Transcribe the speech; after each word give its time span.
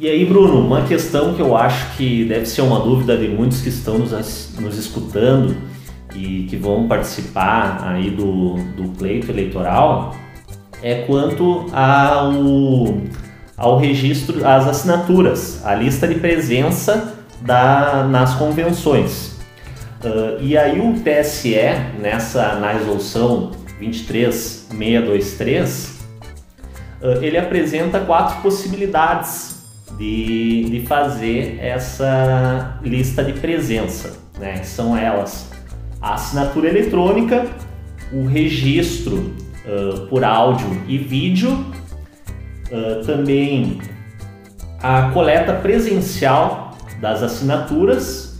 E 0.00 0.08
aí, 0.08 0.24
Bruno, 0.24 0.66
uma 0.66 0.86
questão 0.86 1.34
que 1.34 1.42
eu 1.42 1.54
acho 1.54 1.94
que 1.94 2.24
deve 2.24 2.46
ser 2.46 2.62
uma 2.62 2.80
dúvida 2.80 3.18
de 3.18 3.28
muitos 3.28 3.60
que 3.60 3.68
estão 3.68 3.98
nos, 3.98 4.54
nos 4.58 4.78
escutando 4.78 5.54
e 6.16 6.46
que 6.48 6.56
vão 6.56 6.88
participar 6.88 7.86
aí 7.86 8.10
do, 8.10 8.54
do 8.74 8.88
pleito 8.96 9.30
eleitoral 9.30 10.16
é 10.82 11.02
quanto 11.02 11.66
ao, 11.70 12.32
ao 13.58 13.76
registro, 13.76 14.48
às 14.48 14.66
assinaturas, 14.66 15.60
a 15.66 15.74
lista 15.74 16.08
de 16.08 16.14
presença 16.14 17.16
da, 17.42 18.08
nas 18.10 18.34
convenções. 18.36 19.38
Uh, 20.02 20.40
e 20.40 20.56
aí 20.56 20.80
o 20.80 20.94
TSE, 20.94 21.58
nessa, 22.00 22.54
na 22.54 22.72
resolução 22.72 23.50
23623, 23.78 25.98
uh, 27.02 27.22
ele 27.22 27.36
apresenta 27.36 28.00
quatro 28.00 28.40
possibilidades 28.40 29.59
de, 29.98 30.64
de 30.70 30.86
fazer 30.86 31.58
essa 31.60 32.78
lista 32.82 33.22
de 33.22 33.34
presença. 33.34 34.18
Né? 34.38 34.62
São 34.62 34.96
elas 34.96 35.50
a 36.00 36.14
assinatura 36.14 36.68
eletrônica, 36.68 37.46
o 38.12 38.24
registro 38.24 39.32
uh, 39.66 40.06
por 40.08 40.24
áudio 40.24 40.82
e 40.88 40.96
vídeo, 40.96 41.52
uh, 41.52 43.04
também 43.04 43.78
a 44.82 45.10
coleta 45.10 45.52
presencial 45.52 46.76
das 47.00 47.22
assinaturas 47.22 48.38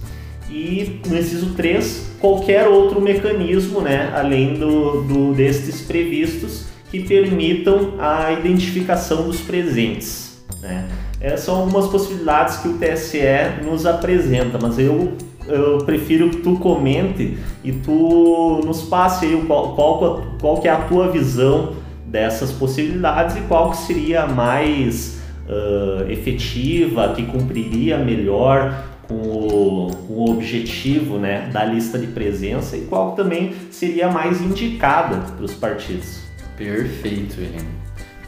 e 0.49 1.01
no 1.07 1.17
inciso 1.19 1.55
3 1.55 2.17
qualquer 2.19 2.67
outro 2.67 3.01
mecanismo, 3.01 3.81
né, 3.81 4.13
além 4.15 4.55
do, 4.55 5.03
do 5.03 5.35
destes 5.35 5.81
previstos 5.81 6.67
que 6.91 7.01
permitam 7.01 7.95
a 7.99 8.33
identificação 8.33 9.25
dos 9.25 9.41
presentes. 9.41 10.30
Né? 10.61 10.89
Essas 11.21 11.41
são 11.41 11.57
algumas 11.57 11.87
possibilidades 11.87 12.59
que 12.59 12.69
o 12.69 12.79
TSE 12.79 13.65
nos 13.65 13.87
apresenta, 13.87 14.59
mas 14.61 14.79
eu, 14.79 15.13
eu 15.49 15.79
prefiro 15.79 16.31
que 16.31 16.39
tu 16.39 16.57
comente 16.57 17.39
e 17.65 17.73
tu 17.73 18.61
nos 18.65 18.83
passe 18.83 19.27
aí 19.27 19.45
qual, 19.47 19.75
qual, 19.75 20.23
qual 20.41 20.61
que 20.61 20.69
é 20.69 20.71
a 20.71 20.83
tua 20.83 21.11
visão 21.11 21.75
dessas 22.07 22.51
possibilidades 22.51 23.37
e 23.37 23.41
qual 23.43 23.71
que 23.71 23.77
seria 23.79 24.23
a 24.25 24.27
mais 24.27 25.21
uh, 25.47 26.11
efetiva, 26.11 27.13
que 27.15 27.25
cumpriria 27.25 27.99
melhor 27.99 28.85
com 29.07 29.15
o, 29.15 29.91
com 30.07 30.15
o 30.15 30.31
objetivo 30.31 31.19
né, 31.19 31.49
da 31.53 31.65
lista 31.65 31.99
de 31.99 32.07
presença 32.09 32.77
e 32.77 32.83
qual 32.83 33.13
também 33.13 33.55
seria 33.71 34.09
mais 34.09 34.41
indicada 34.41 35.19
para 35.19 35.45
os 35.45 35.55
partidos. 35.55 36.21
Perfeito, 36.57 37.41
Helena. 37.41 37.69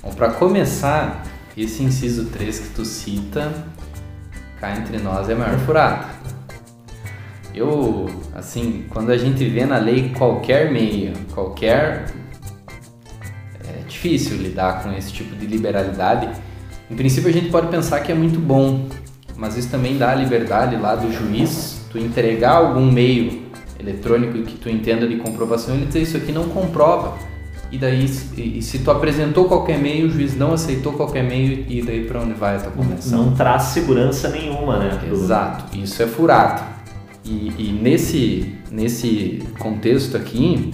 Bom, 0.02 0.12
para 0.12 0.32
começar, 0.32 1.24
esse 1.56 1.82
inciso 1.82 2.26
3 2.26 2.58
que 2.58 2.68
tu 2.70 2.84
cita, 2.84 3.52
cá 4.58 4.76
entre 4.76 4.98
nós, 4.98 5.28
é 5.28 5.34
a 5.34 5.36
maior 5.36 5.58
furada. 5.60 6.06
Eu, 7.54 8.08
assim, 8.34 8.86
quando 8.88 9.10
a 9.10 9.18
gente 9.18 9.44
vê 9.44 9.66
na 9.66 9.76
lei 9.76 10.10
qualquer 10.10 10.72
meio, 10.72 11.12
qualquer. 11.34 12.06
É 13.60 13.82
difícil 13.86 14.38
lidar 14.38 14.82
com 14.82 14.92
esse 14.92 15.12
tipo 15.12 15.36
de 15.36 15.46
liberalidade. 15.46 16.28
Em 16.90 16.96
princípio, 16.96 17.28
a 17.28 17.32
gente 17.32 17.50
pode 17.50 17.68
pensar 17.68 18.00
que 18.00 18.10
é 18.10 18.14
muito 18.14 18.38
bom, 18.38 18.88
mas 19.36 19.56
isso 19.56 19.70
também 19.70 19.98
dá 19.98 20.12
a 20.12 20.14
liberdade 20.14 20.76
lá 20.76 20.94
do 20.94 21.12
juiz, 21.12 21.84
tu 21.90 21.98
entregar 21.98 22.52
algum 22.52 22.90
meio 22.90 23.42
eletrônico 23.78 24.42
que 24.42 24.56
tu 24.56 24.70
entenda 24.70 25.06
de 25.06 25.16
comprovação, 25.16 25.74
ele 25.74 25.86
dizer 25.86 26.02
isso 26.02 26.16
aqui 26.16 26.32
não 26.32 26.48
comprova 26.48 27.31
e 27.72 27.78
daí 27.78 28.06
e, 28.36 28.58
e 28.58 28.62
se 28.62 28.80
tu 28.80 28.90
apresentou 28.90 29.46
qualquer 29.46 29.78
meio, 29.78 30.06
o 30.06 30.10
juiz 30.10 30.36
não 30.36 30.52
aceitou 30.52 30.92
qualquer 30.92 31.24
meio 31.24 31.64
e 31.66 31.80
daí 31.80 32.04
para 32.04 32.20
onde 32.20 32.34
vai 32.34 32.56
a 32.56 32.60
tua 32.60 32.72
convenção? 32.72 33.24
Não 33.24 33.34
traz 33.34 33.62
segurança 33.64 34.28
nenhuma, 34.28 34.78
né? 34.78 35.00
Exato, 35.10 35.76
isso 35.76 36.02
é 36.02 36.06
furado. 36.06 36.62
E, 37.24 37.52
e 37.58 37.78
nesse, 37.80 38.54
nesse 38.70 39.42
contexto 39.58 40.18
aqui, 40.18 40.72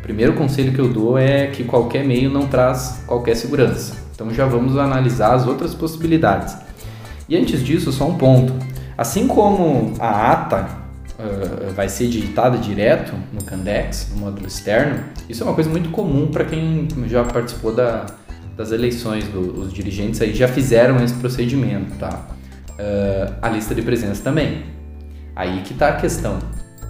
o 0.00 0.02
primeiro 0.02 0.34
conselho 0.34 0.72
que 0.72 0.78
eu 0.78 0.88
dou 0.88 1.16
é 1.16 1.46
que 1.46 1.64
qualquer 1.64 2.04
meio 2.04 2.30
não 2.30 2.46
traz 2.46 3.02
qualquer 3.06 3.36
segurança. 3.36 3.96
Então 4.14 4.32
já 4.32 4.44
vamos 4.44 4.76
analisar 4.76 5.32
as 5.34 5.46
outras 5.46 5.74
possibilidades. 5.74 6.54
E 7.26 7.36
antes 7.36 7.64
disso, 7.64 7.90
só 7.90 8.06
um 8.06 8.18
ponto. 8.18 8.52
Assim 8.98 9.26
como 9.26 9.94
a 9.98 10.30
ata 10.30 10.83
uh, 11.24 11.72
vai 11.72 11.88
ser 11.88 12.08
digitada 12.08 12.58
direto 12.58 13.14
no 13.32 13.42
Candex, 13.42 14.10
no 14.12 14.18
módulo 14.18 14.46
externo, 14.46 15.02
isso 15.28 15.42
é 15.42 15.46
uma 15.46 15.54
coisa 15.54 15.70
muito 15.70 15.90
comum 15.90 16.28
para 16.28 16.44
quem 16.44 16.88
já 17.06 17.24
participou 17.24 17.74
da, 17.74 18.06
das 18.56 18.72
eleições, 18.72 19.24
do, 19.28 19.60
os 19.60 19.72
dirigentes 19.72 20.20
aí 20.20 20.34
já 20.34 20.48
fizeram 20.48 21.02
esse 21.02 21.14
procedimento, 21.14 21.96
tá? 21.98 22.26
Uh, 22.72 23.34
a 23.40 23.48
lista 23.48 23.74
de 23.74 23.82
presença 23.82 24.22
também. 24.22 24.64
Aí 25.34 25.62
que 25.62 25.72
está 25.72 25.88
a 25.88 25.96
questão. 25.96 26.38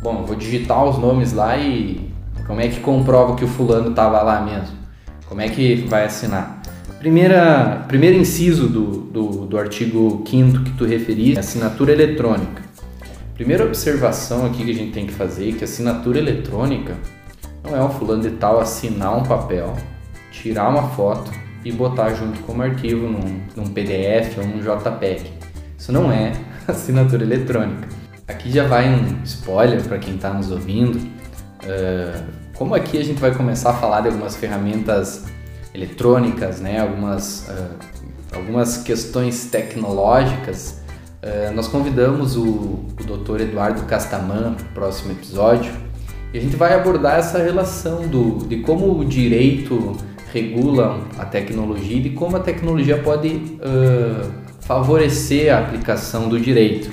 Bom, 0.03 0.21
eu 0.21 0.27
vou 0.27 0.37
digitar 0.37 0.85
os 0.85 0.99
nomes 0.99 1.33
lá 1.33 1.57
e 1.57 2.11
como 2.47 2.61
é 2.61 2.69
que 2.69 2.81
comprova 2.81 3.35
que 3.37 3.45
o 3.45 3.49
fulano 3.49 3.91
estava 3.91 4.21
lá 4.23 4.43
mesmo? 4.43 4.77
Como 5.27 5.41
é 5.41 5.49
que 5.49 5.77
vai 5.89 6.05
assinar? 6.05 6.63
Primeira, 6.99 7.85
primeiro 7.89 8.17
inciso 8.17 8.69
do, 8.69 8.87
do, 9.01 9.47
do 9.47 9.59
artigo 9.59 10.25
5 10.27 10.65
que 10.65 10.71
tu 10.73 10.85
referiste, 10.85 11.39
assinatura 11.39 11.93
eletrônica. 11.93 12.63
Primeira 13.35 13.65
observação 13.65 14.47
aqui 14.47 14.65
que 14.65 14.71
a 14.71 14.75
gente 14.75 14.93
tem 14.93 15.07
que 15.07 15.13
fazer 15.13 15.49
é 15.49 15.53
que 15.53 15.65
assinatura 15.65 16.21
eletrônica 16.21 16.97
não 17.65 17.77
é 17.77 17.83
o 17.83 17.89
fulano 17.89 18.23
de 18.23 18.31
tal 18.31 18.61
assinar 18.61 19.19
um 19.19 19.25
papel, 19.25 19.75
tirar 20.31 20.69
uma 20.69 20.91
foto 20.91 21.33
e 21.65 21.73
botar 21.73 22.15
junto 22.15 22.39
como 22.43 22.63
arquivo 22.63 23.09
num, 23.09 23.41
num 23.57 23.67
PDF 23.67 24.39
ou 24.39 24.47
num 24.47 24.61
JPEG. 24.61 25.33
Isso 25.77 25.91
não 25.91 26.13
é 26.13 26.33
assinatura 26.69 27.25
eletrônica. 27.25 27.89
Aqui 28.29 28.53
já 28.53 28.69
vai 28.69 28.89
um 28.89 29.21
spoiler 29.25 29.83
para 29.83 29.99
quem 29.99 30.15
está 30.15 30.33
nos 30.33 30.53
ouvindo. 30.53 30.99
Uh, 30.99 32.25
como 32.55 32.73
aqui 32.73 32.99
a 32.99 33.05
gente 33.05 33.21
vai 33.21 33.35
começar 33.35 33.71
a 33.71 33.75
falar 33.75 34.03
de 34.03 34.09
algumas 34.09 34.37
ferramentas 34.37 35.25
eletrônicas, 35.75 36.61
né, 36.61 36.79
algumas, 36.79 37.49
uh, 37.49 37.77
algumas 38.33 38.77
questões 38.77 39.47
tecnológicas, 39.47 40.84
eh, 41.27 41.51
nós 41.55 41.67
convidamos 41.69 42.37
o, 42.37 42.43
o 42.43 42.87
Dr. 43.03 43.41
Eduardo 43.41 43.83
Castaman 43.85 44.53
para 44.53 44.67
o 44.67 44.73
próximo 44.75 45.13
episódio 45.13 45.73
e 46.35 46.37
a 46.37 46.41
gente 46.41 46.55
vai 46.55 46.75
abordar 46.75 47.19
essa 47.19 47.39
relação 47.39 48.07
do, 48.07 48.47
de 48.47 48.59
como 48.59 48.99
o 48.99 49.05
direito 49.07 49.97
regula 50.31 51.01
a 51.17 51.25
tecnologia 51.25 51.97
e 51.97 52.03
de 52.03 52.11
como 52.11 52.37
a 52.37 52.41
tecnologia 52.41 52.99
pode 52.99 53.29
uh, 53.29 54.31
favorecer 54.61 55.55
a 55.55 55.61
aplicação 55.61 56.29
do 56.29 56.39
direito. 56.39 56.91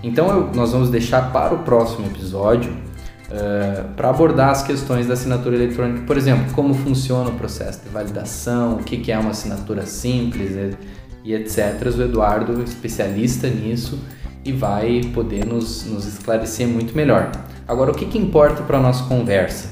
Então 0.00 0.28
eu, 0.28 0.50
nós 0.54 0.70
vamos 0.70 0.88
deixar 0.88 1.32
para 1.32 1.52
o 1.52 1.58
próximo 1.64 2.06
episódio 2.06 2.70
uh, 2.70 3.94
para 3.96 4.10
abordar 4.10 4.50
as 4.50 4.62
questões 4.62 5.08
da 5.08 5.14
assinatura 5.14 5.56
eletrônica, 5.56 6.02
por 6.06 6.16
exemplo, 6.16 6.52
como 6.54 6.72
funciona 6.72 7.30
o 7.30 7.34
processo 7.34 7.82
de 7.82 7.88
validação, 7.88 8.74
o 8.74 8.84
que, 8.84 8.98
que 8.98 9.10
é 9.10 9.18
uma 9.18 9.30
assinatura 9.30 9.86
simples, 9.86 10.76
e 11.24 11.34
etc. 11.34 11.86
O 11.96 12.02
Eduardo, 12.02 12.62
especialista 12.62 13.48
nisso, 13.48 13.98
e 14.44 14.52
vai 14.52 15.02
poder 15.14 15.44
nos, 15.44 15.84
nos 15.86 16.06
esclarecer 16.06 16.66
muito 16.66 16.96
melhor. 16.96 17.30
Agora, 17.66 17.92
o 17.92 17.94
que, 17.94 18.06
que 18.06 18.18
importa 18.18 18.62
para 18.62 18.78
a 18.78 18.80
nossa 18.80 19.04
conversa? 19.04 19.70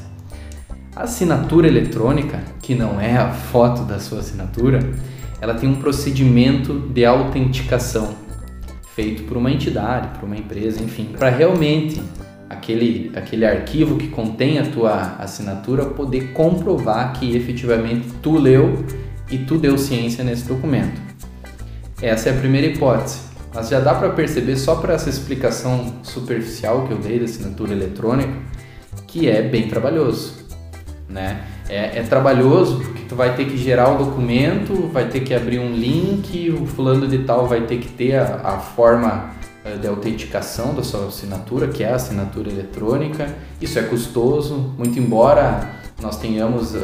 A 0.95 1.03
assinatura 1.03 1.67
eletrônica, 1.67 2.41
que 2.61 2.75
não 2.75 3.01
é 3.01 3.17
a 3.17 3.31
foto 3.31 3.83
da 3.83 3.99
sua 3.99 4.21
assinatura, 4.21 4.81
ela 5.41 5.55
tem 5.55 5.69
um 5.69 5.77
procedimento 5.77 6.79
de 6.93 7.05
autenticação 7.05 8.15
feito 8.95 9.23
por 9.25 9.37
uma 9.37 9.51
entidade, 9.51 10.19
por 10.19 10.27
uma 10.27 10.37
empresa, 10.37 10.83
enfim, 10.83 11.07
para 11.17 11.31
realmente 11.31 12.01
aquele, 12.49 13.11
aquele 13.15 13.47
arquivo 13.47 13.97
que 13.97 14.09
contém 14.09 14.59
a 14.59 14.67
tua 14.67 15.17
assinatura 15.19 15.87
poder 15.87 16.33
comprovar 16.33 17.13
que 17.15 17.35
efetivamente 17.35 18.09
tu 18.21 18.37
leu 18.37 18.85
e 19.31 19.39
tu 19.39 19.57
deu 19.57 19.79
ciência 19.79 20.23
nesse 20.23 20.47
documento. 20.47 21.10
Essa 22.03 22.31
é 22.31 22.33
a 22.33 22.37
primeira 22.37 22.67
hipótese, 22.67 23.21
mas 23.55 23.69
já 23.69 23.79
dá 23.79 23.95
para 23.95 24.11
perceber 24.11 24.57
só 24.57 24.77
por 24.77 24.91
essa 24.91 25.11
explicação 25.11 25.97
superficial 26.03 26.87
que 26.87 26.93
eu 26.93 26.99
dei 26.99 27.19
da 27.19 27.27
assinatura 27.27 27.73
eletrônica 27.73 28.33
que 29.07 29.29
é 29.29 29.43
bem 29.43 29.69
trabalhoso, 29.69 30.35
né? 31.09 31.45
É, 31.69 31.99
é 31.99 32.03
trabalhoso 32.03 32.79
porque 32.79 33.03
tu 33.09 33.15
vai 33.15 33.35
ter 33.35 33.45
que 33.45 33.57
gerar 33.57 33.91
o 33.91 34.05
documento, 34.05 34.89
vai 34.93 35.09
ter 35.09 35.21
que 35.21 35.35
abrir 35.35 35.59
um 35.59 35.73
link, 35.73 36.51
o 36.51 36.65
fulano 36.67 37.07
de 37.07 37.19
tal 37.19 37.47
vai 37.47 37.63
ter 37.63 37.79
que 37.79 37.89
ter 37.89 38.17
a, 38.17 38.41
a 38.43 38.59
forma 38.59 39.31
eh, 39.65 39.77
de 39.77 39.87
autenticação 39.87 40.75
da 40.75 40.83
sua 40.83 41.07
assinatura, 41.07 41.69
que 41.69 41.85
é 41.85 41.91
a 41.91 41.97
assinatura 41.97 42.51
eletrônica. 42.51 43.29
Isso 43.61 43.79
é 43.79 43.83
custoso, 43.83 44.75
muito 44.79 44.99
embora 44.99 45.80
nós 46.01 46.19
tenhamos 46.19 46.75
uh, 46.75 46.79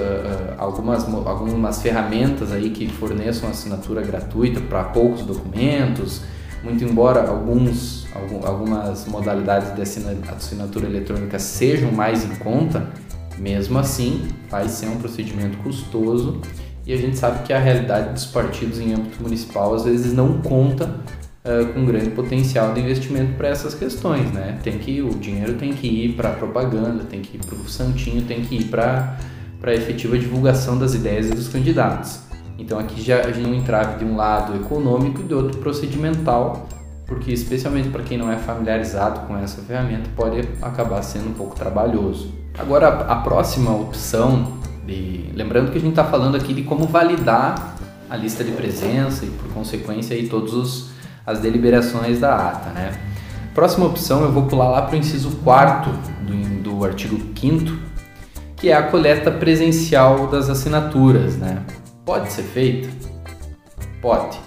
algumas, 0.59 1.05
algumas 1.05 1.83
ferramentas 1.83 2.53
aí 2.53 2.71
que 2.71 2.89
forneçam 2.89 3.49
assinatura 3.49 4.03
gratuita 4.03 4.61
para 4.61 4.85
poucos 4.85 5.23
documentos, 5.23 6.23
muito 6.63 6.83
embora 6.85 7.29
alguns, 7.29 8.07
algumas 8.45 9.07
modalidades 9.07 9.75
de 9.75 9.83
assinatura 10.31 10.87
eletrônica 10.87 11.39
sejam 11.39 11.93
mais 11.93 12.25
em 12.25 12.35
conta, 12.37 12.89
mesmo 13.39 13.79
assim 13.79 14.29
vai 14.51 14.69
ser 14.69 14.89
um 14.89 14.97
procedimento 14.97 15.59
custoso 15.59 16.41
e 16.87 16.93
a 16.93 16.97
gente 16.97 17.19
sabe 17.19 17.43
que 17.43 17.53
a 17.53 17.59
realidade 17.59 18.13
dos 18.13 18.27
partidos 18.27 18.79
em 18.79 18.95
âmbito 18.95 19.23
municipal 19.23 19.75
às 19.75 19.85
vezes 19.85 20.13
não 20.13 20.41
conta 20.41 21.01
uh, 21.47 21.73
com 21.73 21.85
grande 21.85 22.11
potencial 22.11 22.75
de 22.75 22.81
investimento 22.81 23.35
para 23.35 23.49
essas 23.49 23.75
questões, 23.75 24.31
né? 24.33 24.59
Tem 24.63 24.79
que 24.79 25.01
o 25.01 25.11
dinheiro 25.11 25.55
tem 25.55 25.73
que 25.73 25.87
ir 25.87 26.13
para 26.15 26.31
propaganda, 26.31 27.05
tem 27.05 27.23
que 27.23 27.37
ir 27.37 27.41
para 27.41 27.57
o 27.57 27.69
santinho, 27.69 28.23
tem 28.23 28.43
que 28.43 28.57
ir 28.57 28.65
para 28.65 29.17
para 29.61 29.75
efetiva 29.75 30.19
divulgação 30.19 30.79
das 30.79 30.95
ideias 30.95 31.31
e 31.31 31.35
dos 31.35 31.49
candidatos. 31.49 32.21
Então 32.59 32.79
aqui 32.79 33.01
já 33.01 33.21
a 33.21 33.33
gente 33.33 33.49
um 33.49 33.55
entrave 33.55 33.99
de 33.99 34.05
um 34.05 34.17
lado 34.17 34.55
econômico 34.55 35.21
e 35.21 35.25
do 35.25 35.37
outro 35.37 35.59
procedimental, 35.59 36.69
porque 37.07 37.33
especialmente 37.33 37.89
para 37.89 38.03
quem 38.03 38.19
não 38.19 38.31
é 38.31 38.37
familiarizado 38.37 39.21
com 39.21 39.37
essa 39.37 39.63
ferramenta 39.63 40.11
pode 40.15 40.41
acabar 40.61 41.03
sendo 41.03 41.31
um 41.31 41.33
pouco 41.33 41.55
trabalhoso. 41.55 42.33
Agora 42.59 42.89
a 42.89 43.17
próxima 43.17 43.75
opção, 43.75 44.59
de, 44.87 45.31
lembrando 45.35 45.71
que 45.71 45.79
a 45.79 45.81
gente 45.81 45.91
está 45.91 46.05
falando 46.05 46.37
aqui 46.37 46.55
de 46.55 46.63
como 46.63 46.87
validar 46.87 47.77
a 48.09 48.17
lista 48.17 48.45
de 48.45 48.53
presença 48.53 49.25
e 49.25 49.31
por 49.31 49.49
consequência 49.53 50.17
aí 50.17 50.29
todos 50.29 50.55
os 50.55 50.96
as 51.27 51.41
deliberações 51.41 52.21
da 52.21 52.51
ata, 52.51 52.71
né? 52.71 52.93
Próxima 53.55 53.87
opção 53.87 54.23
eu 54.23 54.31
vou 54.31 54.45
pular 54.45 54.69
lá 54.69 54.83
para 54.83 54.95
o 54.95 54.99
inciso 54.99 55.31
4 55.43 55.93
do, 56.23 56.63
do 56.63 56.85
artigo 56.85 57.19
5 57.39 57.87
que 58.57 58.71
é 58.71 58.75
a 58.75 58.85
coleta 58.85 59.31
presencial 59.31 60.29
das 60.29 60.49
assinaturas, 60.49 61.37
né? 61.37 61.63
Pode 62.05 62.33
ser 62.33 62.43
feita? 62.43 62.89
Pode. 64.01 64.39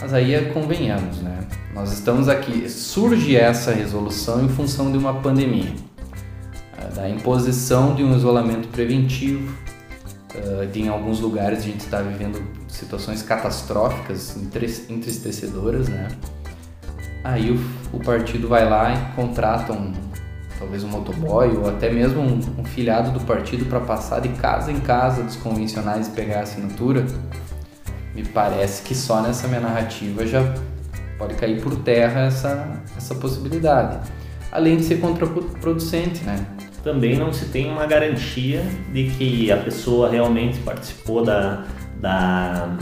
Mas 0.00 0.14
aí 0.14 0.34
é 0.34 0.42
convenhamos, 0.42 1.20
né? 1.20 1.40
Nós 1.74 1.92
estamos 1.92 2.28
aqui, 2.28 2.68
surge 2.68 3.36
essa 3.36 3.72
resolução 3.72 4.44
em 4.44 4.48
função 4.48 4.90
de 4.90 4.96
uma 4.96 5.14
pandemia, 5.14 5.74
eh, 6.78 6.94
da 6.94 7.08
imposição 7.08 7.94
de 7.94 8.02
um 8.02 8.16
isolamento 8.16 8.68
preventivo, 8.68 9.52
de 10.72 10.82
em 10.82 10.88
alguns 10.88 11.20
lugares 11.20 11.60
a 11.60 11.62
gente 11.62 11.80
está 11.80 12.00
vivendo 12.00 12.40
situações 12.70 13.22
catastróficas, 13.22 14.36
entristecedoras, 14.88 15.88
né? 15.88 16.08
Aí 17.22 17.50
o, 17.50 17.96
o 17.96 18.00
partido 18.00 18.48
vai 18.48 18.68
lá 18.68 18.94
e 18.94 19.14
contrata 19.14 19.72
um, 19.72 19.92
talvez 20.58 20.82
um 20.84 20.88
motoboy 20.88 21.56
ou 21.56 21.68
até 21.68 21.90
mesmo 21.90 22.20
um, 22.20 22.40
um 22.58 22.64
filiado 22.64 23.10
do 23.10 23.20
partido 23.20 23.66
para 23.66 23.80
passar 23.80 24.20
de 24.20 24.30
casa 24.30 24.70
em 24.72 24.80
casa 24.80 25.22
dos 25.22 25.36
convencionais 25.36 26.08
e 26.08 26.10
pegar 26.10 26.40
a 26.40 26.42
assinatura, 26.42 27.04
me 28.14 28.24
parece 28.24 28.82
que 28.82 28.94
só 28.94 29.20
nessa 29.20 29.48
minha 29.48 29.60
narrativa 29.60 30.26
já 30.26 30.42
pode 31.18 31.34
cair 31.34 31.60
por 31.62 31.76
terra 31.76 32.22
essa, 32.22 32.82
essa 32.96 33.14
possibilidade. 33.14 33.98
Além 34.50 34.78
de 34.78 34.84
ser 34.84 35.00
contraproducente, 35.00 36.24
né? 36.24 36.44
Também 36.82 37.16
não 37.16 37.30
se 37.32 37.44
tem 37.46 37.70
uma 37.70 37.86
garantia 37.86 38.64
de 38.92 39.10
que 39.10 39.52
a 39.52 39.58
pessoa 39.58 40.10
realmente 40.10 40.58
participou 40.60 41.22
da, 41.22 41.64
da, 42.00 42.76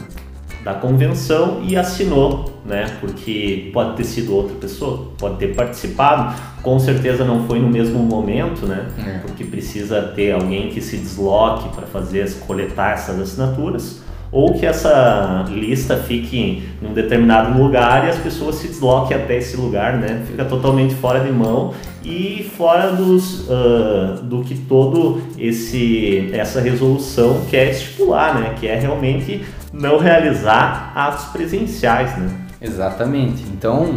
da 0.64 0.74
convenção 0.74 1.62
e 1.62 1.76
assinou, 1.76 2.60
né? 2.64 2.86
Porque 3.00 3.70
pode 3.72 3.96
ter 3.96 4.04
sido 4.04 4.34
outra 4.34 4.54
pessoa, 4.56 5.12
pode 5.18 5.36
ter 5.36 5.54
participado, 5.54 6.34
com 6.62 6.78
certeza 6.78 7.24
não 7.24 7.46
foi 7.46 7.58
no 7.58 7.68
mesmo 7.68 7.98
momento, 7.98 8.66
né? 8.66 8.86
É. 8.98 9.18
Porque 9.18 9.44
precisa 9.44 10.02
ter 10.14 10.32
alguém 10.32 10.68
que 10.68 10.80
se 10.80 10.96
desloque 10.96 11.68
para 11.74 11.86
fazer 11.86 12.30
coletar 12.46 12.92
essas 12.92 13.18
assinaturas 13.20 14.02
ou 14.30 14.52
que 14.54 14.66
essa 14.66 15.46
lista 15.48 15.96
fique 15.96 16.62
em 16.82 16.86
um 16.86 16.92
determinado 16.92 17.58
lugar 17.58 18.06
e 18.06 18.10
as 18.10 18.18
pessoas 18.18 18.56
se 18.56 18.68
desloquem 18.68 19.16
até 19.16 19.38
esse 19.38 19.56
lugar, 19.56 19.96
né? 19.96 20.22
Fica 20.26 20.44
totalmente 20.44 20.94
fora 20.94 21.20
de 21.20 21.32
mão 21.32 21.72
e 22.08 22.50
fora 22.56 22.92
dos, 22.92 23.40
uh, 23.42 24.22
do 24.22 24.42
que 24.42 24.54
todo 24.54 25.20
esse 25.38 26.30
essa 26.32 26.58
resolução 26.58 27.44
quer 27.50 27.70
estipular, 27.70 28.40
né? 28.40 28.54
Que 28.58 28.66
é 28.66 28.78
realmente 28.78 29.44
não 29.72 29.98
realizar 29.98 30.90
atos 30.94 31.26
presenciais, 31.26 32.16
né? 32.16 32.30
Exatamente. 32.62 33.42
Então, 33.52 33.94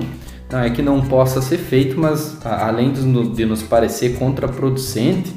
não 0.51 0.59
é 0.59 0.69
que 0.69 0.81
não 0.81 1.01
possa 1.01 1.41
ser 1.41 1.57
feito, 1.57 1.97
mas 1.97 2.37
além 2.45 2.91
de 2.91 3.45
nos 3.45 3.63
parecer 3.63 4.17
contraproducente, 4.19 5.33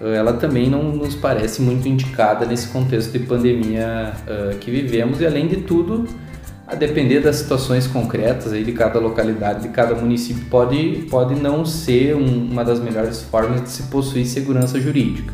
ela 0.00 0.32
também 0.34 0.68
não 0.68 0.82
nos 0.82 1.14
parece 1.14 1.62
muito 1.62 1.88
indicada 1.88 2.44
nesse 2.44 2.68
contexto 2.68 3.12
de 3.12 3.20
pandemia 3.20 4.12
uh, 4.26 4.58
que 4.58 4.70
vivemos 4.70 5.20
e 5.20 5.26
além 5.26 5.46
de 5.46 5.58
tudo, 5.58 6.06
a 6.74 6.76
depender 6.76 7.20
das 7.20 7.36
situações 7.36 7.86
concretas 7.86 8.52
aí 8.52 8.64
de 8.64 8.72
cada 8.72 8.98
localidade, 8.98 9.62
de 9.62 9.68
cada 9.68 9.94
município, 9.94 10.44
pode, 10.50 11.06
pode 11.08 11.34
não 11.36 11.64
ser 11.64 12.16
um, 12.16 12.50
uma 12.50 12.64
das 12.64 12.80
melhores 12.80 13.22
formas 13.22 13.62
de 13.62 13.70
se 13.70 13.84
possuir 13.84 14.26
segurança 14.26 14.80
jurídica. 14.80 15.32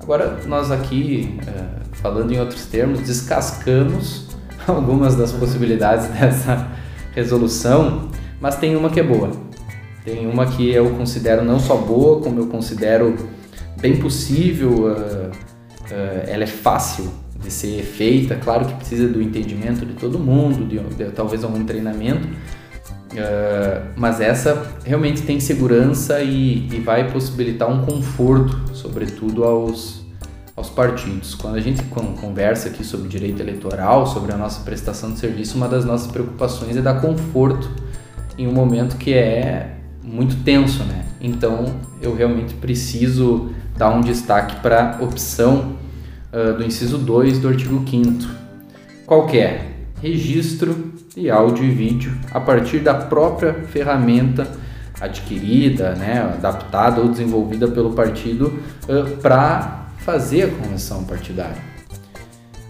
Agora, 0.00 0.38
nós 0.46 0.70
aqui, 0.70 1.38
uh, 1.42 1.80
falando 1.92 2.32
em 2.32 2.38
outros 2.38 2.66
termos, 2.66 3.00
descascamos 3.00 4.26
algumas 4.68 5.16
das 5.16 5.32
possibilidades 5.32 6.06
dessa 6.12 6.68
resolução, 7.14 8.08
mas 8.38 8.56
tem 8.56 8.76
uma 8.76 8.90
que 8.90 9.00
é 9.00 9.02
boa. 9.02 9.30
Tem 10.04 10.26
uma 10.26 10.46
que 10.46 10.70
eu 10.70 10.90
considero 10.90 11.42
não 11.42 11.58
só 11.58 11.76
boa, 11.76 12.20
como 12.20 12.38
eu 12.38 12.46
considero 12.48 13.16
bem 13.80 13.96
possível, 13.96 14.88
uh, 14.88 15.30
uh, 15.30 16.22
ela 16.26 16.44
é 16.44 16.46
fácil 16.46 17.10
de 17.42 17.50
ser 17.50 17.82
feita, 17.82 18.36
claro 18.36 18.66
que 18.66 18.74
precisa 18.74 19.08
do 19.08 19.20
entendimento 19.20 19.84
de 19.86 19.94
todo 19.94 20.18
mundo, 20.18 20.66
de, 20.66 20.78
de 20.78 21.10
talvez 21.12 21.42
algum 21.42 21.64
treinamento, 21.64 22.28
uh, 22.28 23.90
mas 23.96 24.20
essa 24.20 24.66
realmente 24.84 25.22
tem 25.22 25.40
segurança 25.40 26.20
e, 26.20 26.68
e, 26.68 26.80
vai 26.80 27.10
possibilitar 27.10 27.68
um 27.68 27.84
conforto, 27.84 28.74
sobretudo 28.74 29.44
aos, 29.44 30.04
aos 30.54 30.68
partidos. 30.68 31.34
Quando 31.34 31.56
a 31.56 31.60
gente 31.60 31.82
conversa 32.20 32.68
aqui 32.68 32.84
sobre 32.84 33.08
direito 33.08 33.40
eleitoral, 33.40 34.06
sobre 34.06 34.32
a 34.32 34.36
nossa 34.36 34.62
prestação 34.62 35.12
de 35.12 35.18
serviço, 35.18 35.56
uma 35.56 35.68
das 35.68 35.84
nossas 35.84 36.10
preocupações 36.10 36.76
é 36.76 36.82
dar 36.82 37.00
conforto 37.00 37.70
em 38.36 38.46
um 38.46 38.52
momento 38.52 38.96
que 38.96 39.14
é 39.14 39.76
muito 40.02 40.36
tenso, 40.44 40.84
né? 40.84 41.04
Então 41.20 41.76
eu 42.00 42.14
realmente 42.14 42.54
preciso 42.54 43.50
dar 43.76 43.90
um 43.90 44.00
destaque 44.00 44.56
para 44.56 44.98
opção 45.00 45.79
uh, 46.32 46.56
do 46.56 46.64
inciso 46.64 46.98
2 46.98 47.38
do 47.38 47.48
artigo 47.48 47.84
5 47.88 48.28
qualquer 49.06 49.86
registro 50.02 50.92
de 51.14 51.30
áudio 51.30 51.64
e 51.64 51.70
vídeo 51.70 52.12
a 52.32 52.40
partir 52.40 52.78
da 52.78 52.94
própria 52.94 53.52
ferramenta 53.52 54.48
adquirida, 55.00 55.94
né, 55.94 56.20
adaptada 56.20 57.00
ou 57.00 57.08
desenvolvida 57.08 57.66
pelo 57.68 57.92
partido 57.92 58.60
uh, 58.88 59.16
para 59.18 59.88
fazer 59.98 60.44
a 60.44 60.48
convenção 60.48 61.04
partidária. 61.04 61.70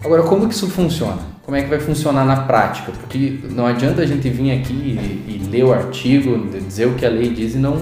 Agora, 0.03 0.23
como 0.23 0.47
que 0.47 0.53
isso 0.53 0.67
funciona? 0.67 1.19
Como 1.43 1.55
é 1.55 1.61
que 1.61 1.69
vai 1.69 1.79
funcionar 1.79 2.25
na 2.25 2.37
prática? 2.43 2.91
Porque 2.91 3.39
não 3.51 3.67
adianta 3.67 4.01
a 4.01 4.05
gente 4.05 4.29
vir 4.29 4.51
aqui 4.51 4.73
e, 4.73 5.43
e 5.43 5.49
ler 5.49 5.63
o 5.63 5.73
artigo, 5.73 6.49
dizer 6.49 6.87
o 6.87 6.95
que 6.95 7.05
a 7.05 7.09
lei 7.09 7.29
diz 7.29 7.55
e 7.55 7.57
não 7.57 7.77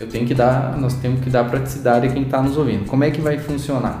eu 0.00 0.08
tenho 0.08 0.26
que 0.26 0.34
dar, 0.34 0.76
nós 0.78 0.94
temos 0.94 1.20
que 1.20 1.30
dar 1.30 1.44
praticidade 1.44 2.08
a 2.08 2.10
quem 2.10 2.22
está 2.22 2.42
nos 2.42 2.56
ouvindo. 2.56 2.86
Como 2.86 3.04
é 3.04 3.10
que 3.12 3.20
vai 3.20 3.38
funcionar? 3.38 4.00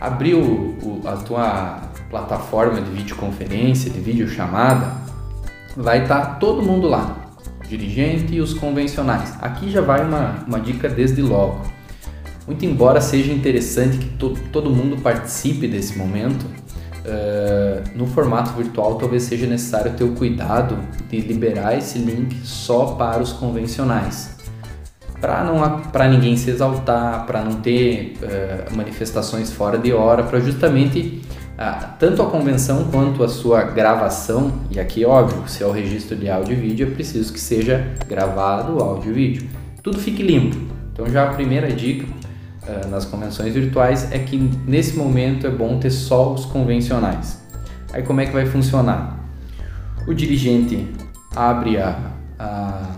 Abrir 0.00 0.34
o, 0.34 1.00
a 1.04 1.16
tua 1.16 1.82
plataforma 2.08 2.80
de 2.80 2.90
videoconferência, 2.90 3.90
de 3.90 4.00
videochamada, 4.00 4.92
vai 5.76 6.02
estar 6.02 6.20
tá 6.20 6.34
todo 6.36 6.62
mundo 6.62 6.88
lá, 6.88 7.16
dirigente 7.68 8.34
e 8.34 8.40
os 8.40 8.54
convencionais. 8.54 9.34
Aqui 9.40 9.70
já 9.70 9.80
vai 9.80 10.04
uma, 10.04 10.44
uma 10.46 10.60
dica 10.60 10.88
desde 10.88 11.20
logo. 11.20 11.60
Muito 12.46 12.64
embora 12.64 13.00
seja 13.00 13.32
interessante 13.32 13.98
que 13.98 14.06
to, 14.16 14.30
todo 14.52 14.70
mundo 14.70 14.96
participe 15.02 15.68
desse 15.68 15.98
momento, 15.98 16.44
uh, 16.44 17.82
no 17.94 18.06
formato 18.06 18.52
virtual 18.52 18.94
talvez 18.94 19.24
seja 19.24 19.46
necessário 19.46 19.92
ter 19.92 20.04
o 20.04 20.12
cuidado 20.14 20.78
de 21.10 21.20
liberar 21.20 21.76
esse 21.76 21.98
link 21.98 22.34
só 22.46 22.94
para 22.94 23.22
os 23.22 23.32
convencionais 23.32 24.37
para 25.20 25.42
não 25.44 25.80
para 25.80 26.08
ninguém 26.08 26.36
se 26.36 26.50
exaltar, 26.50 27.26
para 27.26 27.42
não 27.42 27.60
ter 27.60 28.16
uh, 28.22 28.76
manifestações 28.76 29.52
fora 29.52 29.78
de 29.78 29.92
hora, 29.92 30.22
para 30.22 30.40
justamente 30.40 31.22
uh, 31.58 31.88
tanto 31.98 32.22
a 32.22 32.26
convenção 32.26 32.84
quanto 32.84 33.24
a 33.24 33.28
sua 33.28 33.62
gravação, 33.62 34.52
e 34.70 34.78
aqui 34.78 35.04
óbvio, 35.04 35.48
se 35.48 35.62
é 35.62 35.66
o 35.66 35.72
registro 35.72 36.16
de 36.16 36.30
áudio 36.30 36.52
e 36.52 36.56
vídeo, 36.56 36.88
é 36.88 36.90
preciso 36.90 37.32
que 37.32 37.40
seja 37.40 37.92
gravado 38.06 38.82
áudio 38.82 39.10
e 39.10 39.14
vídeo. 39.14 39.48
Tudo 39.82 39.98
fique 39.98 40.22
limpo. 40.22 40.56
Então 40.92 41.08
já 41.08 41.24
a 41.24 41.32
primeira 41.32 41.72
dica, 41.72 42.06
uh, 42.66 42.88
nas 42.88 43.04
convenções 43.04 43.54
virtuais 43.54 44.12
é 44.12 44.18
que 44.18 44.36
nesse 44.66 44.96
momento 44.96 45.46
é 45.46 45.50
bom 45.50 45.78
ter 45.78 45.90
só 45.90 46.32
os 46.32 46.44
convencionais. 46.44 47.42
Aí 47.92 48.02
como 48.02 48.20
é 48.20 48.26
que 48.26 48.32
vai 48.32 48.46
funcionar? 48.46 49.18
O 50.06 50.14
dirigente 50.14 50.86
abre 51.34 51.78
a, 51.78 51.96
a, 52.38 52.97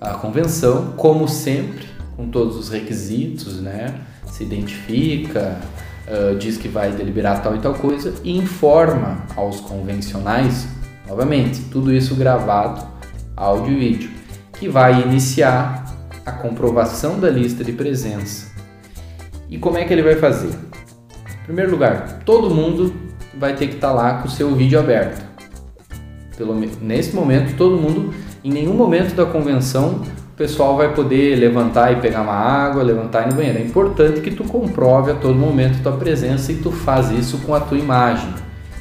a 0.00 0.14
convenção, 0.14 0.92
como 0.96 1.28
sempre, 1.28 1.86
com 2.16 2.28
todos 2.28 2.56
os 2.56 2.68
requisitos, 2.68 3.60
né? 3.60 4.00
se 4.36 4.44
identifica, 4.44 5.58
uh, 6.06 6.36
diz 6.36 6.58
que 6.58 6.68
vai 6.68 6.92
deliberar 6.92 7.42
tal 7.42 7.56
e 7.56 7.58
tal 7.58 7.74
coisa 7.74 8.14
e 8.22 8.36
informa 8.36 9.24
aos 9.34 9.60
convencionais, 9.60 10.66
novamente, 11.08 11.62
tudo 11.70 11.92
isso 11.92 12.14
gravado, 12.14 12.86
áudio 13.34 13.72
e 13.72 13.78
vídeo, 13.78 14.10
que 14.52 14.68
vai 14.68 15.02
iniciar 15.02 15.86
a 16.24 16.32
comprovação 16.32 17.18
da 17.18 17.30
lista 17.30 17.64
de 17.64 17.72
presença. 17.72 18.54
E 19.48 19.58
como 19.58 19.78
é 19.78 19.84
que 19.84 19.92
ele 19.92 20.02
vai 20.02 20.16
fazer? 20.16 20.50
Em 20.50 21.44
primeiro 21.44 21.70
lugar, 21.70 22.20
todo 22.24 22.52
mundo 22.52 22.92
vai 23.38 23.54
ter 23.54 23.68
que 23.68 23.76
estar 23.76 23.88
tá 23.88 23.94
lá 23.94 24.14
com 24.20 24.28
o 24.28 24.30
seu 24.30 24.54
vídeo 24.54 24.78
aberto. 24.78 25.24
Pelo, 26.36 26.54
nesse 26.82 27.14
momento, 27.14 27.56
todo 27.56 27.76
mundo, 27.76 28.12
em 28.46 28.50
nenhum 28.50 28.74
momento 28.74 29.16
da 29.16 29.26
convenção, 29.26 30.02
o 30.32 30.36
pessoal 30.36 30.76
vai 30.76 30.94
poder 30.94 31.34
levantar 31.34 31.90
e 31.92 31.96
pegar 31.96 32.22
uma 32.22 32.32
água, 32.32 32.80
levantar 32.80 33.22
e 33.22 33.24
ir 33.24 33.30
no 33.30 33.34
banheiro. 33.34 33.58
É 33.58 33.62
importante 33.62 34.20
que 34.20 34.30
tu 34.30 34.44
comprove 34.44 35.10
a 35.10 35.14
todo 35.14 35.34
momento 35.34 35.82
tua 35.82 35.96
presença 35.96 36.52
e 36.52 36.58
tu 36.58 36.70
faz 36.70 37.10
isso 37.10 37.38
com 37.38 37.52
a 37.52 37.58
tua 37.58 37.76
imagem. 37.76 38.32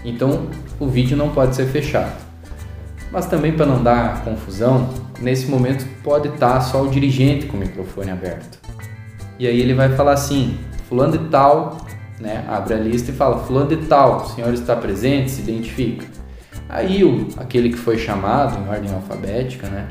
Então 0.04 0.44
o 0.80 0.86
vídeo 0.86 1.18
não 1.18 1.30
pode 1.30 1.56
ser 1.56 1.66
fechado. 1.66 2.14
Mas 3.12 3.26
também 3.26 3.54
para 3.54 3.66
não 3.66 3.82
dar 3.82 4.24
confusão, 4.24 4.88
nesse 5.20 5.48
momento 5.48 5.84
pode 6.04 6.28
estar 6.28 6.62
só 6.62 6.84
o 6.84 6.88
dirigente 6.88 7.48
com 7.48 7.58
o 7.58 7.60
microfone 7.60 8.12
aberto. 8.12 8.60
E 9.40 9.48
aí 9.48 9.60
ele 9.60 9.74
vai 9.74 9.90
falar 9.96 10.14
assim: 10.14 10.60
fulano 10.88 11.18
de 11.18 11.30
tal, 11.30 11.78
né? 12.20 12.46
Abre 12.48 12.76
a 12.76 12.78
lista 12.78 13.10
e 13.10 13.16
fala: 13.16 13.40
fulano 13.40 13.70
de 13.70 13.78
tal, 13.88 14.18
o 14.18 14.26
senhor 14.28 14.54
está 14.54 14.76
presente, 14.76 15.32
se 15.32 15.42
identifica. 15.42 16.06
Aí 16.68 17.04
o, 17.04 17.28
aquele 17.38 17.70
que 17.70 17.78
foi 17.78 17.98
chamado 17.98 18.60
em 18.62 18.68
ordem 18.70 18.94
alfabética, 18.94 19.68
né? 19.68 19.88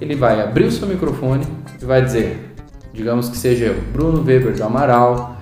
ele 0.00 0.14
vai 0.14 0.40
abrir 0.40 0.64
o 0.64 0.72
seu 0.72 0.88
microfone 0.88 1.44
e 1.80 1.84
vai 1.84 2.02
dizer, 2.02 2.54
digamos 2.92 3.28
que 3.28 3.36
seja 3.36 3.66
eu, 3.66 3.80
Bruno 3.92 4.24
Weber 4.24 4.54
do 4.54 4.64
Amaral, 4.64 5.36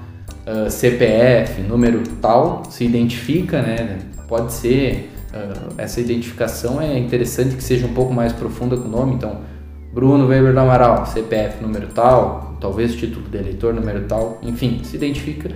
uh, 0.47 0.67
ah, 0.67 0.71
CPF, 0.71 1.63
número 1.63 2.03
tal, 2.21 2.65
se 2.69 2.85
identifica, 2.85 3.63
né? 3.63 3.99
Pode 4.29 4.53
ser, 4.53 5.11
uh, 5.33 5.75
essa 5.79 6.01
identificação 6.01 6.81
é 6.81 6.99
interessante 6.99 7.55
que 7.55 7.63
seja 7.63 7.87
um 7.87 7.95
pouco 7.95 8.13
mais 8.13 8.33
profunda 8.33 8.77
com 8.77 8.89
o 8.89 8.91
nome, 8.91 9.15
então 9.15 9.41
Bruno 9.93 10.27
Weber 10.27 10.53
do 10.53 10.61
Amaral, 10.61 11.07
CPF 11.07 11.63
número 11.63 11.89
tal, 11.89 12.57
talvez 12.61 12.95
título 12.95 13.29
de 13.29 13.39
eleitor 13.39 13.75
número 13.75 14.05
tal, 14.07 14.39
enfim, 14.43 14.81
se 14.85 14.97
identifica 14.97 15.51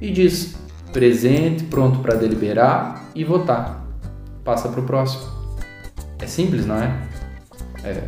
e 0.00 0.10
diz 0.10 0.56
presente, 0.92 1.64
pronto 1.64 2.00
para 2.00 2.14
deliberar 2.14 3.10
e 3.14 3.24
votar. 3.24 3.79
Passa 4.50 4.68
para 4.68 4.80
o 4.80 4.82
próximo. 4.82 5.30
É 6.18 6.26
simples, 6.26 6.66
não 6.66 6.74
é? 6.74 6.92
É, 7.84 8.02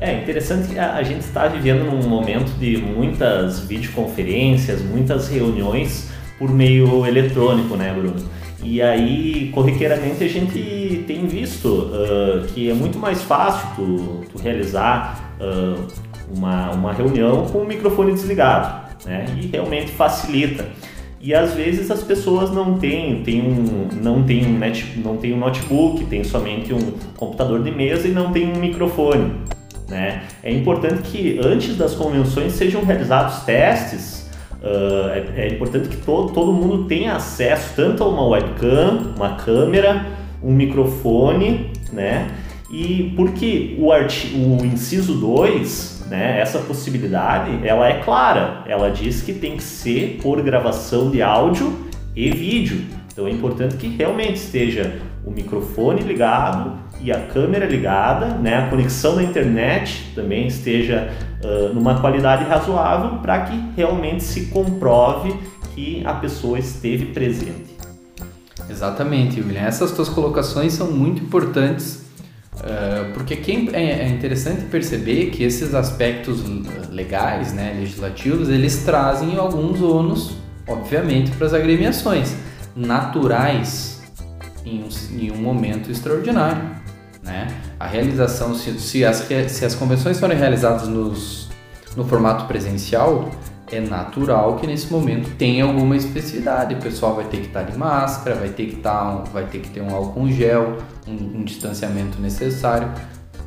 é 0.00 0.20
interessante 0.20 0.70
que 0.70 0.76
a, 0.76 1.00
gente 1.04 1.20
está 1.20 1.46
vivendo 1.46 1.84
num 1.84 2.08
momento 2.08 2.50
de 2.58 2.76
muitas 2.76 3.60
videoconferências, 3.60 4.82
muitas 4.82 5.28
reuniões 5.28 6.10
por 6.40 6.50
meio 6.50 7.06
eletrônico, 7.06 7.76
né, 7.76 7.94
Bruno? 7.94 8.16
E 8.64 8.82
aí, 8.82 9.52
corriqueiramente, 9.54 10.24
a 10.24 10.28
gente 10.28 11.04
tem 11.06 11.24
visto 11.24 11.68
uh, 11.68 12.44
que 12.48 12.68
é 12.68 12.74
muito 12.74 12.98
mais 12.98 13.22
fácil 13.22 13.68
tu, 13.76 14.24
tu 14.32 14.42
realizar 14.42 15.36
uh, 15.40 15.86
uma, 16.36 16.72
uma 16.72 16.92
reunião 16.92 17.46
com 17.46 17.58
o 17.58 17.64
microfone 17.64 18.12
desligado, 18.12 18.88
né? 19.04 19.24
E 19.40 19.46
realmente 19.46 19.92
facilita. 19.92 20.66
E 21.20 21.34
às 21.34 21.54
vezes 21.54 21.90
as 21.90 22.02
pessoas 22.02 22.50
não 22.50 22.78
têm, 22.78 23.22
têm 23.22 23.42
um, 23.42 23.88
não 24.02 24.22
têm 24.22 24.46
um, 24.46 24.58
net, 24.58 24.98
não 25.02 25.16
têm 25.16 25.32
um 25.32 25.38
notebook, 25.38 26.04
tem 26.04 26.22
somente 26.22 26.72
um 26.72 26.92
computador 27.16 27.62
de 27.62 27.70
mesa 27.70 28.06
e 28.06 28.12
não 28.12 28.32
tem 28.32 28.52
um 28.52 28.56
microfone. 28.56 29.32
Né? 29.88 30.22
É 30.42 30.52
importante 30.52 31.02
que 31.02 31.40
antes 31.42 31.76
das 31.76 31.94
convenções 31.94 32.52
sejam 32.52 32.84
realizados 32.84 33.44
testes. 33.44 34.26
Uh, 34.56 35.10
é, 35.10 35.42
é, 35.42 35.48
importante 35.48 35.88
que 35.88 35.98
todo, 35.98 36.32
todo 36.32 36.52
mundo 36.52 36.86
tenha 36.86 37.14
acesso 37.14 37.74
tanto 37.76 38.02
a 38.02 38.08
uma 38.08 38.26
webcam, 38.26 39.12
uma 39.14 39.36
câmera, 39.36 40.06
um 40.42 40.52
microfone, 40.52 41.70
né? 41.92 42.28
E 42.70 43.12
porque 43.14 43.76
o, 43.78 43.92
arti 43.92 44.34
o 44.34 44.64
inciso 44.64 45.14
2, 45.14 45.95
né, 46.08 46.40
essa 46.40 46.58
possibilidade, 46.60 47.66
ela 47.66 47.88
é 47.88 48.00
clara. 48.02 48.62
Ela 48.66 48.90
diz 48.90 49.22
que 49.22 49.32
tem 49.32 49.56
que 49.56 49.62
ser 49.62 50.18
por 50.22 50.40
gravação 50.42 51.10
de 51.10 51.22
áudio 51.22 51.86
e 52.14 52.30
vídeo. 52.30 52.84
Então 53.12 53.26
é 53.26 53.30
importante 53.30 53.76
que 53.76 53.88
realmente 53.88 54.36
esteja 54.36 55.00
o 55.24 55.30
microfone 55.30 56.02
ligado, 56.02 56.78
e 57.00 57.12
a 57.12 57.20
câmera 57.26 57.66
ligada, 57.66 58.26
né, 58.26 58.56
a 58.56 58.68
conexão 58.68 59.16
da 59.16 59.22
internet 59.22 60.12
também 60.14 60.46
esteja 60.46 61.10
uh, 61.44 61.74
numa 61.74 62.00
qualidade 62.00 62.44
razoável 62.44 63.18
para 63.18 63.40
que 63.40 63.62
realmente 63.76 64.22
se 64.22 64.46
comprove 64.46 65.34
que 65.74 66.02
a 66.04 66.14
pessoa 66.14 66.58
esteve 66.58 67.06
presente. 67.06 67.76
Exatamente, 68.68 69.40
William. 69.40 69.60
Essas 69.60 69.92
tuas 69.92 70.08
colocações 70.08 70.72
são 70.72 70.90
muito 70.90 71.22
importantes 71.22 72.05
uh, 72.60 73.12
porque 73.14 73.36
quem, 73.36 73.70
é, 73.72 74.02
é 74.02 74.08
interessante 74.08 74.64
perceber 74.64 75.30
que 75.30 75.44
esses 75.44 75.74
aspectos 75.74 76.42
legais, 76.90 77.52
né, 77.52 77.74
legislativos, 77.78 78.48
eles 78.48 78.84
trazem 78.84 79.36
alguns 79.36 79.80
ônus, 79.80 80.36
obviamente, 80.66 81.30
para 81.32 81.46
as 81.46 81.54
agremiações 81.54 82.34
naturais 82.74 84.02
em 84.64 84.82
um, 84.82 84.88
em 85.18 85.30
um 85.30 85.36
momento 85.36 85.90
extraordinário. 85.90 86.62
Né? 87.22 87.48
A 87.78 87.86
realização, 87.86 88.54
se, 88.54 88.78
se, 88.78 89.04
as, 89.04 89.26
se 89.48 89.64
as 89.64 89.74
convenções 89.74 90.18
forem 90.18 90.38
realizadas 90.38 90.86
nos, 90.86 91.48
no 91.96 92.04
formato 92.04 92.46
presencial, 92.46 93.30
é 93.70 93.80
natural 93.80 94.56
que 94.56 94.66
nesse 94.66 94.92
momento 94.92 95.30
tenha 95.36 95.64
alguma 95.64 95.96
especificidade. 95.96 96.74
O 96.74 96.78
pessoal 96.78 97.14
vai 97.14 97.24
ter 97.24 97.38
que 97.38 97.46
estar 97.46 97.62
de 97.62 97.76
máscara, 97.76 98.36
vai 98.36 98.48
ter 98.50 98.66
que, 98.66 98.76
estar, 98.76 99.24
vai 99.32 99.44
ter, 99.44 99.58
que 99.58 99.70
ter 99.70 99.80
um 99.80 99.94
álcool 99.94 100.28
gel, 100.30 100.76
um, 101.06 101.38
um 101.38 101.44
distanciamento 101.44 102.20
necessário. 102.20 102.88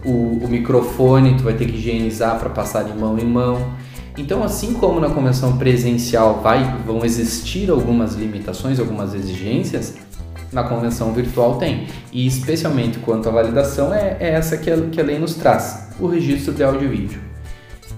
O, 0.04 0.40
o, 0.44 0.48
microfone 0.48 1.36
tu 1.38 1.44
vai 1.44 1.54
ter 1.54 1.66
que 1.66 1.78
higienizar 1.78 2.40
para 2.40 2.50
passar 2.50 2.84
de 2.84 2.94
mão 2.94 3.18
em 3.18 3.26
mão. 3.26 3.74
Então, 4.18 4.44
assim 4.44 4.74
como 4.74 5.00
na 5.00 5.10
convenção 5.10 5.58
presencial 5.58 6.42
vai, 6.42 6.64
vão 6.86 7.06
existir 7.06 7.70
algumas 7.70 8.16
limitações, 8.16 8.80
algumas 8.80 9.14
exigências, 9.14 9.96
na 10.52 10.64
convenção 10.64 11.14
virtual 11.14 11.58
tem. 11.58 11.88
E 12.12 12.28
especialmente 12.28 13.00
quanto 13.00 13.30
à 13.30 13.32
validação, 13.32 13.94
é, 13.94 14.18
é 14.20 14.30
essa 14.32 14.58
que 14.58 14.70
a, 14.70 14.78
que 14.88 15.00
a 15.00 15.04
lei 15.04 15.20
nos 15.20 15.36
traz, 15.36 15.90
o 16.00 16.08
registro 16.08 16.54
de 16.54 16.64
áudio 16.64 16.84
e 16.84 16.88
vídeo. 16.88 17.29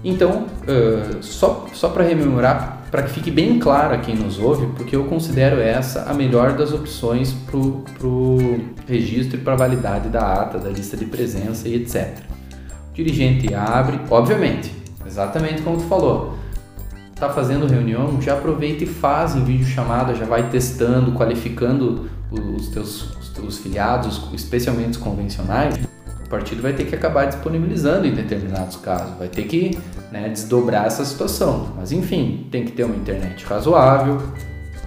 Então, 0.04 0.46
uh, 0.62 1.22
só, 1.22 1.66
só 1.72 1.88
para 1.88 2.02
rememorar, 2.02 2.82
para 2.90 3.04
que 3.04 3.10
fique 3.10 3.30
bem 3.30 3.58
claro 3.58 3.94
a 3.94 3.98
quem 3.98 4.16
nos 4.16 4.38
ouve, 4.38 4.66
porque 4.76 4.96
eu 4.96 5.04
considero 5.04 5.60
essa 5.60 6.02
a 6.10 6.14
melhor 6.14 6.56
das 6.56 6.72
opções 6.72 7.32
para 7.32 7.56
o 7.56 8.60
registro 8.86 9.38
e 9.38 9.40
para 9.40 9.52
a 9.52 9.56
validade 9.56 10.08
da 10.08 10.42
ata, 10.42 10.58
da 10.58 10.68
lista 10.68 10.96
de 10.96 11.06
presença 11.06 11.68
e 11.68 11.76
etc. 11.76 12.18
O 12.90 12.94
dirigente 12.94 13.54
abre, 13.54 13.98
obviamente, 14.10 14.74
exatamente 15.06 15.62
como 15.62 15.78
tu 15.78 15.84
falou, 15.84 16.34
está 17.14 17.30
fazendo 17.30 17.66
reunião, 17.66 18.20
já 18.20 18.34
aproveita 18.34 18.82
e 18.82 18.86
faz 18.86 19.36
em 19.36 19.44
vídeo 19.44 19.66
chamada, 19.66 20.14
já 20.14 20.26
vai 20.26 20.50
testando, 20.50 21.12
qualificando 21.12 22.10
os 22.30 22.68
teus, 22.68 23.16
os 23.16 23.28
teus 23.28 23.58
filiados, 23.58 24.20
especialmente 24.34 24.90
os 24.90 24.96
convencionais, 24.96 25.78
partido 26.32 26.62
vai 26.62 26.72
ter 26.72 26.84
que 26.84 26.94
acabar 26.94 27.26
disponibilizando 27.26 28.06
em 28.06 28.14
determinados 28.14 28.76
casos, 28.76 29.18
vai 29.18 29.28
ter 29.28 29.42
que 29.42 29.78
né, 30.10 30.30
desdobrar 30.30 30.86
essa 30.86 31.04
situação. 31.04 31.74
Mas 31.76 31.92
enfim, 31.92 32.48
tem 32.50 32.64
que 32.64 32.72
ter 32.72 32.84
uma 32.84 32.96
internet 32.96 33.44
razoável, 33.44 34.22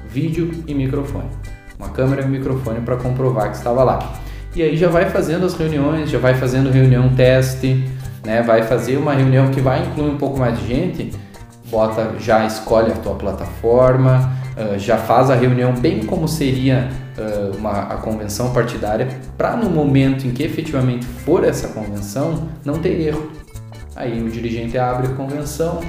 vídeo 0.10 0.64
e 0.66 0.74
microfone. 0.74 1.30
Uma 1.78 1.90
câmera 1.90 2.24
e 2.24 2.26
um 2.26 2.30
microfone 2.30 2.82
para 2.82 2.96
comprovar 2.96 3.52
que 3.52 3.58
estava 3.58 3.84
lá. 3.84 4.14
E 4.56 4.64
aí 4.64 4.76
já 4.76 4.90
vai 4.90 5.08
fazendo 5.12 5.46
as 5.46 5.54
reuniões, 5.54 6.10
já 6.10 6.18
vai 6.18 6.34
fazendo 6.34 6.72
reunião 6.72 7.14
teste, 7.14 7.88
né? 8.26 8.42
vai 8.42 8.64
fazer 8.64 8.98
uma 8.98 9.14
reunião 9.14 9.52
que 9.52 9.62
vai 9.62 9.86
incluir 9.86 10.10
um 10.10 10.18
pouco 10.18 10.40
mais 10.40 10.58
de 10.58 10.68
gente, 10.68 11.12
bota, 11.70 12.16
já 12.20 12.44
escolhe 12.46 12.92
a 12.92 12.96
tua 12.96 13.14
plataforma, 13.14 14.35
uh, 14.56 14.80
já 14.80 14.98
faz 14.98 15.30
a 15.30 15.36
reunião 15.36 15.74
bem 15.74 16.06
como 16.06 16.28
seria 16.28 16.90
uh, 17.18 17.58
uma, 17.58 17.84
a 17.84 17.98
convenção 17.98 18.54
partidária, 18.54 19.08
para 19.38 19.56
no 19.56 19.70
momento 19.70 20.26
em 20.26 20.32
que 20.32 20.44
efetivamente 20.44 21.06
for 21.06 21.44
essa 21.44 21.70
convenção, 21.70 22.50
não 22.64 22.80
ter 22.80 23.00
erro. 23.00 23.32
Aí 23.96 24.22
o 24.22 24.30
dirigente 24.30 24.78
abre 24.78 25.08
a 25.08 25.12
convenção, 25.12 25.80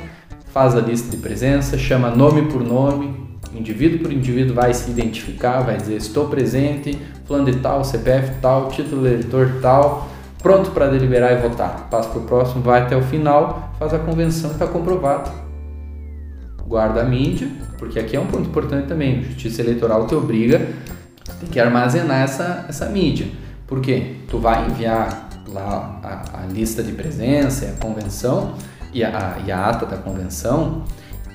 faz 0.52 0.74
a 0.74 0.80
lista 0.80 1.10
de 1.10 1.16
presença, 1.16 1.76
chama 1.76 2.10
nome 2.10 2.42
por 2.42 2.62
nome, 2.62 3.14
indivíduo 3.54 4.00
por 4.00 4.12
indivíduo 4.12 4.54
vai 4.54 4.72
se 4.74 4.90
identificar, 4.90 5.60
vai 5.62 5.76
dizer 5.76 5.96
estou 5.96 6.28
presente, 6.28 6.96
plano 7.26 7.50
de 7.50 7.58
tal, 7.58 7.84
CPF 7.84 8.34
tal, 8.40 8.68
título 8.68 9.02
de 9.02 9.08
eleitor 9.08 9.58
tal, 9.60 10.08
pronto 10.42 10.70
para 10.70 10.86
deliberar 10.88 11.32
e 11.32 11.48
votar. 11.48 11.88
Passa 11.90 12.08
para 12.08 12.18
o 12.20 12.22
próximo, 12.22 12.62
vai 12.62 12.82
até 12.82 12.96
o 12.96 13.02
final, 13.02 13.72
faz 13.78 13.92
a 13.92 13.98
convenção 13.98 14.50
e 14.50 14.52
está 14.52 14.66
comprovado 14.66 15.45
guarda 16.66 17.02
a 17.02 17.04
mídia, 17.04 17.48
porque 17.78 17.98
aqui 17.98 18.16
é 18.16 18.20
um 18.20 18.26
ponto 18.26 18.48
importante 18.48 18.88
também. 18.88 19.22
Justiça 19.22 19.62
Eleitoral 19.62 20.06
te 20.06 20.14
obriga, 20.14 20.68
tem 21.40 21.48
que 21.48 21.60
armazenar 21.60 22.22
essa, 22.22 22.66
essa 22.68 22.86
mídia. 22.88 23.28
Por 23.66 23.80
quê? 23.80 24.16
Tu 24.28 24.38
vai 24.38 24.66
enviar 24.66 25.28
lá 25.48 26.00
a, 26.02 26.42
a 26.42 26.46
lista 26.46 26.82
de 26.82 26.92
presença, 26.92 27.66
a 27.66 27.82
convenção 27.84 28.54
e 28.92 29.04
a, 29.04 29.38
e 29.44 29.52
a 29.52 29.66
ata 29.66 29.86
da 29.86 29.96
convenção, 29.96 30.84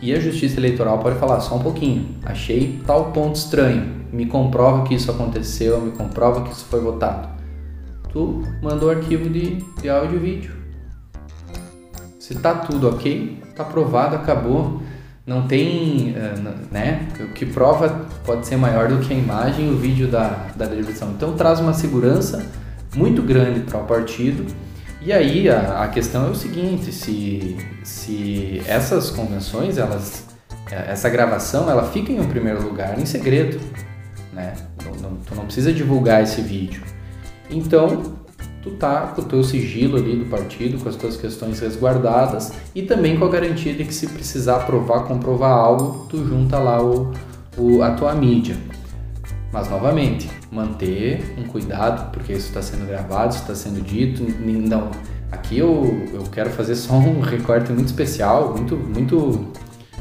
e 0.01 0.13
a 0.13 0.19
Justiça 0.19 0.59
Eleitoral 0.59 0.97
pode 0.99 1.19
falar 1.19 1.39
só 1.41 1.55
um 1.55 1.59
pouquinho. 1.59 2.15
Achei 2.25 2.81
tal 2.87 3.11
ponto 3.11 3.35
estranho. 3.35 4.01
Me 4.11 4.25
comprova 4.25 4.83
que 4.83 4.95
isso 4.95 5.11
aconteceu, 5.11 5.79
me 5.79 5.91
comprova 5.91 6.41
que 6.41 6.51
isso 6.51 6.65
foi 6.65 6.81
votado. 6.81 7.29
Tu 8.11 8.43
mandou 8.61 8.89
o 8.89 8.91
arquivo 8.91 9.29
de, 9.29 9.57
de 9.79 9.89
áudio 9.89 10.17
e 10.17 10.19
vídeo. 10.19 10.51
Se 12.19 12.35
tá 12.35 12.55
tudo 12.55 12.89
ok, 12.89 13.41
tá 13.55 13.63
aprovado, 13.63 14.15
acabou. 14.15 14.81
Não 15.31 15.47
tem, 15.47 16.13
eh, 16.13 16.33
né? 16.69 17.07
O 17.21 17.29
que 17.29 17.45
prova 17.45 18.05
pode 18.25 18.45
ser 18.45 18.57
maior 18.57 18.89
do 18.89 18.97
que 18.97 19.13
a 19.13 19.15
imagem 19.15 19.69
e 19.69 19.73
o 19.73 19.77
vídeo 19.77 20.09
da, 20.09 20.47
da 20.57 20.65
deliberação. 20.65 21.11
Então 21.11 21.37
traz 21.37 21.61
uma 21.61 21.73
segurança 21.73 22.45
muito 22.93 23.21
grande 23.21 23.61
para 23.61 23.79
o 23.79 23.85
partido 23.85 24.45
e 25.01 25.13
aí 25.13 25.49
a, 25.49 25.83
a 25.83 25.87
questão 25.87 26.27
é 26.27 26.29
o 26.29 26.35
seguinte, 26.35 26.91
se, 26.91 27.55
se 27.81 28.61
essas 28.67 29.09
convenções, 29.09 29.77
elas, 29.77 30.25
é, 30.69 30.91
essa 30.91 31.09
gravação, 31.09 31.71
ela 31.71 31.89
fica 31.89 32.11
em 32.11 32.19
um 32.19 32.27
primeiro 32.27 32.61
lugar 32.61 32.99
em 32.99 33.05
segredo, 33.05 33.57
né? 34.33 34.53
Não, 34.83 34.91
não, 35.11 35.15
tu 35.15 35.33
não 35.33 35.45
precisa 35.45 35.71
divulgar 35.71 36.21
esse 36.21 36.41
vídeo. 36.41 36.83
Então, 37.49 38.17
tu 38.61 38.71
tá 38.71 39.07
com 39.15 39.21
o 39.21 39.25
teu 39.25 39.43
sigilo 39.43 39.97
ali 39.97 40.15
do 40.15 40.25
partido, 40.25 40.81
com 40.81 40.87
as 40.87 40.95
tuas 40.95 41.17
questões 41.17 41.59
resguardadas 41.59 42.53
e 42.75 42.83
também 42.83 43.17
com 43.17 43.25
a 43.25 43.29
garantia 43.29 43.73
de 43.73 43.83
que 43.83 43.93
se 43.93 44.07
precisar 44.07 44.59
provar, 44.59 45.05
comprovar 45.05 45.51
algo, 45.51 46.05
tu 46.07 46.25
junta 46.25 46.57
lá 46.59 46.81
o, 46.81 47.11
o, 47.57 47.81
a 47.81 47.91
tua 47.91 48.13
mídia. 48.13 48.55
Mas 49.51 49.69
novamente, 49.69 50.29
manter 50.51 51.35
um 51.37 51.43
cuidado, 51.43 52.11
porque 52.11 52.31
isso 52.31 52.47
está 52.47 52.61
sendo 52.61 52.87
gravado, 52.87 53.33
isso 53.33 53.41
está 53.41 53.55
sendo 53.55 53.81
dito. 53.81 54.23
Não, 54.39 54.91
aqui 55.31 55.57
eu, 55.57 56.07
eu 56.13 56.23
quero 56.31 56.49
fazer 56.51 56.75
só 56.75 56.93
um 56.93 57.19
recorte 57.21 57.71
muito 57.71 57.87
especial, 57.87 58.53
muito, 58.55 58.77
muito. 58.77 59.51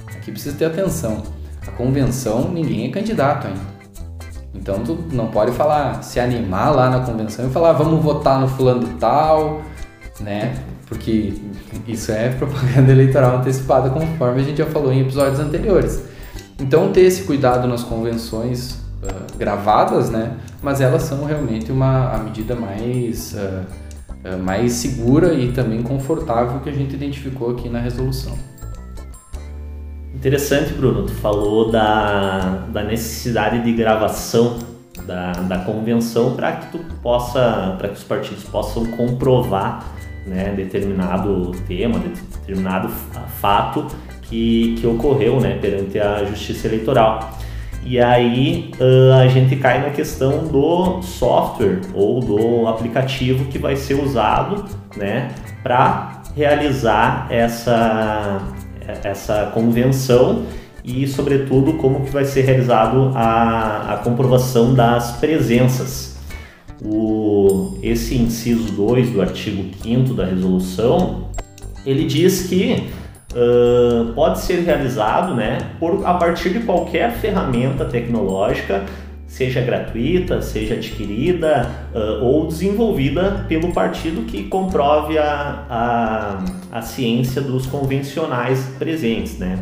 Aqui 0.06 0.30
precisa 0.30 0.56
ter 0.56 0.66
atenção. 0.66 1.22
A 1.66 1.70
convenção, 1.72 2.50
ninguém 2.52 2.86
é 2.86 2.90
candidato 2.90 3.48
ainda. 3.48 3.79
Então 4.54 4.82
tu 4.82 4.98
não 5.12 5.28
pode 5.28 5.52
falar, 5.52 6.02
se 6.02 6.18
animar 6.18 6.74
lá 6.74 6.90
na 6.90 7.00
convenção 7.00 7.46
e 7.46 7.50
falar, 7.50 7.72
vamos 7.72 8.02
votar 8.02 8.40
no 8.40 8.48
fulano 8.48 8.86
tal, 8.98 9.62
né? 10.18 10.56
Porque 10.86 11.34
isso 11.86 12.10
é 12.10 12.30
propaganda 12.30 12.90
eleitoral 12.92 13.36
antecipada, 13.36 13.90
conforme 13.90 14.40
a 14.40 14.44
gente 14.44 14.58
já 14.58 14.66
falou 14.66 14.92
em 14.92 15.00
episódios 15.00 15.38
anteriores. 15.38 16.02
Então 16.58 16.92
ter 16.92 17.02
esse 17.02 17.22
cuidado 17.22 17.66
nas 17.68 17.82
convenções 17.82 18.72
uh, 19.02 19.38
gravadas, 19.38 20.10
né? 20.10 20.32
Mas 20.60 20.80
elas 20.80 21.02
são 21.02 21.24
realmente 21.24 21.70
uma 21.70 22.12
a 22.12 22.18
medida 22.18 22.54
mais 22.54 23.34
uh, 23.34 23.64
mais 24.42 24.72
segura 24.72 25.32
e 25.32 25.52
também 25.52 25.82
confortável 25.82 26.60
que 26.60 26.68
a 26.68 26.72
gente 26.72 26.94
identificou 26.94 27.50
aqui 27.52 27.68
na 27.68 27.80
resolução. 27.80 28.36
Interessante, 30.20 30.74
Bruno. 30.74 31.04
Tu 31.04 31.14
falou 31.14 31.70
da, 31.70 32.66
da 32.68 32.82
necessidade 32.82 33.64
de 33.64 33.72
gravação 33.72 34.58
da, 35.06 35.32
da 35.32 35.58
convenção 35.60 36.36
para 36.36 36.52
que 36.52 36.72
tu 36.72 36.78
possa, 37.02 37.74
para 37.78 37.88
que 37.88 37.94
os 37.94 38.04
partidos 38.04 38.44
possam 38.44 38.84
comprovar 38.84 39.82
né, 40.26 40.52
determinado 40.54 41.52
tema, 41.66 41.98
determinado 41.98 42.90
fato 43.40 43.86
que, 44.20 44.76
que 44.78 44.86
ocorreu 44.86 45.40
né, 45.40 45.56
perante 45.58 45.98
a 45.98 46.22
Justiça 46.26 46.66
Eleitoral. 46.66 47.38
E 47.82 47.98
aí 47.98 48.72
a 49.18 49.26
gente 49.26 49.56
cai 49.56 49.80
na 49.80 49.88
questão 49.88 50.46
do 50.48 51.00
software 51.00 51.80
ou 51.94 52.20
do 52.20 52.66
aplicativo 52.68 53.46
que 53.46 53.58
vai 53.58 53.74
ser 53.74 53.94
usado 53.94 54.66
né, 54.98 55.30
para 55.62 56.20
realizar 56.36 57.26
essa, 57.30 58.42
essa 59.04 59.50
convenção 59.54 60.44
e, 60.84 61.06
sobretudo, 61.06 61.74
como 61.74 62.04
que 62.04 62.10
vai 62.10 62.24
ser 62.24 62.42
realizado 62.42 63.12
a, 63.14 63.94
a 63.94 63.96
comprovação 63.98 64.74
das 64.74 65.12
presenças. 65.12 66.18
O, 66.82 67.78
esse 67.82 68.16
inciso 68.16 68.72
2 68.72 69.10
do 69.10 69.20
artigo 69.20 69.64
5 69.82 70.14
da 70.14 70.24
resolução, 70.24 71.28
ele 71.84 72.04
diz 72.06 72.46
que 72.46 72.88
uh, 73.32 74.12
pode 74.14 74.40
ser 74.40 74.60
realizado 74.60 75.34
né, 75.34 75.58
por, 75.78 76.06
a 76.06 76.14
partir 76.14 76.50
de 76.50 76.60
qualquer 76.60 77.12
ferramenta 77.12 77.84
tecnológica, 77.84 78.84
seja 79.30 79.60
gratuita, 79.60 80.42
seja 80.42 80.74
adquirida 80.74 81.70
uh, 81.94 82.24
ou 82.24 82.48
desenvolvida 82.48 83.46
pelo 83.48 83.72
partido 83.72 84.26
que 84.26 84.42
comprove 84.48 85.16
a, 85.18 85.66
a, 85.70 86.78
a 86.78 86.82
ciência 86.82 87.40
dos 87.40 87.64
convencionais 87.64 88.74
presentes. 88.76 89.38
Né? 89.38 89.60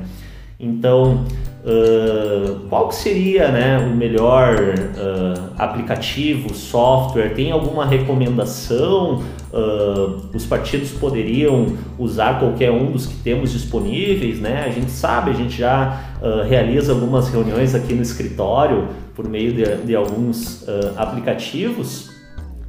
Então, 0.58 1.26
uh, 1.68 2.60
qual 2.68 2.90
seria 2.90 3.48
né, 3.48 3.78
o 3.78 3.94
melhor 3.94 4.56
uh, 4.56 5.52
aplicativo, 5.58 6.54
software? 6.54 7.34
Tem 7.34 7.52
alguma 7.52 7.84
recomendação? 7.84 9.22
Uh, 9.52 10.26
os 10.34 10.44
partidos 10.44 10.90
poderiam 10.92 11.76
usar 11.98 12.38
qualquer 12.38 12.70
um 12.70 12.90
dos 12.90 13.06
que 13.06 13.16
temos 13.16 13.52
disponíveis? 13.52 14.40
Né? 14.40 14.64
A 14.66 14.70
gente 14.70 14.90
sabe, 14.90 15.30
a 15.30 15.34
gente 15.34 15.56
já 15.56 16.00
realiza 16.48 16.92
algumas 16.92 17.28
reuniões 17.28 17.74
aqui 17.74 17.94
no 17.94 18.02
escritório 18.02 18.88
por 19.14 19.28
meio 19.28 19.52
de, 19.52 19.76
de 19.86 19.94
alguns 19.94 20.66
aplicativos 20.96 22.10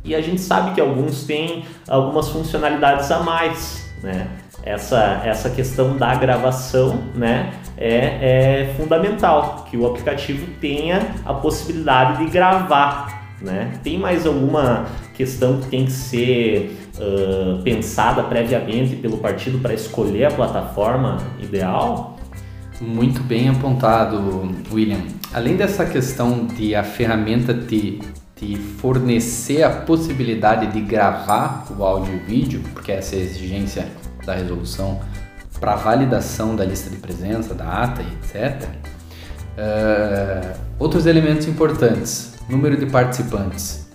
e 0.04 0.14
a 0.16 0.22
gente 0.22 0.40
sabe 0.40 0.76
que 0.76 0.82
alguns 0.82 1.24
têm 1.24 1.64
algumas 1.88 2.30
funcionalidades 2.30 3.10
a 3.12 3.20
mais. 3.20 3.90
Né? 4.04 4.28
Essa, 4.63 5.22
essa 5.26 5.50
questão 5.50 5.98
da 5.98 6.13
gravação 6.15 7.04
né, 7.15 7.54
é, 7.78 8.67
é 8.67 8.74
fundamental, 8.78 9.65
que 9.69 9.78
o 9.78 9.86
aplicativo 9.86 10.45
tenha 10.60 11.15
a 11.26 11.34
possibilidade 11.34 12.26
de 12.26 12.32
gravar. 12.32 13.38
Né? 13.41 13.74
Tem 13.84 13.98
mais 13.98 14.26
alguma 14.26 14.86
questão 15.13 15.60
que 15.60 15.67
tem 15.67 15.86
que 15.86 15.91
ser 15.91 16.78
uh, 16.98 17.62
pensada 17.63 18.24
previamente 18.24 18.95
pelo 18.98 19.17
partido 19.17 19.60
para 19.60 19.74
escolher 19.74 20.26
a 20.26 20.32
plataforma 20.32 21.17
ideal? 21.39 22.17
Muito 22.82 23.22
bem 23.24 23.50
apontado, 23.50 24.50
William. 24.72 25.02
Além 25.34 25.56
dessa 25.56 25.86
questão 25.86 26.45
de 26.48 26.76
a 26.76 26.84
ferramenta 26.84 27.54
te, 27.54 28.00
te 28.36 28.56
fornecer 28.56 29.63
a 29.63 29.69
possibilidade 29.69 30.67
de 30.67 30.82
gravar 30.82 31.67
o 31.78 31.84
áudio 31.84 32.15
e 32.15 32.19
vídeo, 32.19 32.62
porque 32.74 32.91
essa 32.91 33.15
é 33.15 33.19
a 33.19 33.22
exigência 33.22 33.88
da 34.30 34.36
resolução 34.36 35.00
para 35.60 35.76
validação 35.76 36.56
da 36.56 36.63
lista 36.63 36.89
de 36.89 36.98
presença, 36.98 37.54
da 37.54 37.84
ata, 37.84 38.02
etc. 38.02 38.63
Uh, 38.63 38.70
eh, 39.58 40.54
outros 40.78 41.06
elementos 41.06 41.48
importantes: 41.48 42.36
número 42.48 42.78
de 42.78 42.86
participantes. 42.86 43.89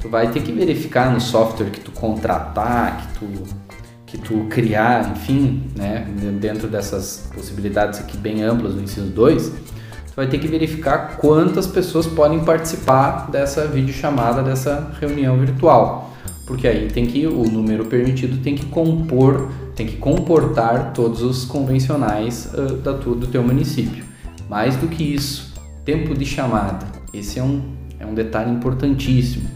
Tu 0.00 0.08
vai 0.08 0.30
ter 0.30 0.42
que 0.42 0.52
verificar 0.52 1.10
no 1.10 1.20
software 1.20 1.70
que 1.70 1.80
tu 1.80 1.90
contratar, 1.92 2.98
que 2.98 3.18
tu 3.18 3.66
que 4.06 4.18
tu 4.18 4.46
criar, 4.48 5.10
enfim, 5.10 5.68
né, 5.74 6.06
dentro 6.40 6.68
dessas 6.68 7.28
possibilidades 7.34 7.98
aqui 7.98 8.16
bem 8.16 8.40
amplas 8.40 8.74
do 8.74 8.80
ensino 8.80 9.08
2, 9.08 9.48
tu 9.48 10.14
vai 10.14 10.28
ter 10.28 10.38
que 10.38 10.46
verificar 10.46 11.16
quantas 11.16 11.66
pessoas 11.66 12.06
podem 12.06 12.38
participar 12.44 13.28
dessa 13.32 13.66
videochamada, 13.66 14.44
dessa 14.44 14.92
reunião 15.00 15.36
virtual. 15.36 16.12
Porque 16.46 16.68
aí 16.68 16.88
tem 16.88 17.04
que 17.04 17.26
o 17.26 17.42
número 17.50 17.86
permitido 17.86 18.40
tem 18.44 18.54
que 18.54 18.66
compor 18.66 19.50
tem 19.76 19.86
que 19.86 19.98
comportar 19.98 20.94
todos 20.94 21.20
os 21.20 21.44
convencionais 21.44 22.50
uh, 22.54 22.76
da 22.78 22.94
tua, 22.94 23.14
do 23.14 23.26
teu 23.26 23.42
município. 23.42 24.04
Mais 24.48 24.74
do 24.76 24.88
que 24.88 25.04
isso, 25.04 25.54
tempo 25.84 26.14
de 26.14 26.24
chamada. 26.24 26.86
Esse 27.12 27.38
é 27.38 27.42
um, 27.42 27.62
é 28.00 28.06
um 28.06 28.14
detalhe 28.14 28.50
importantíssimo. 28.50 29.48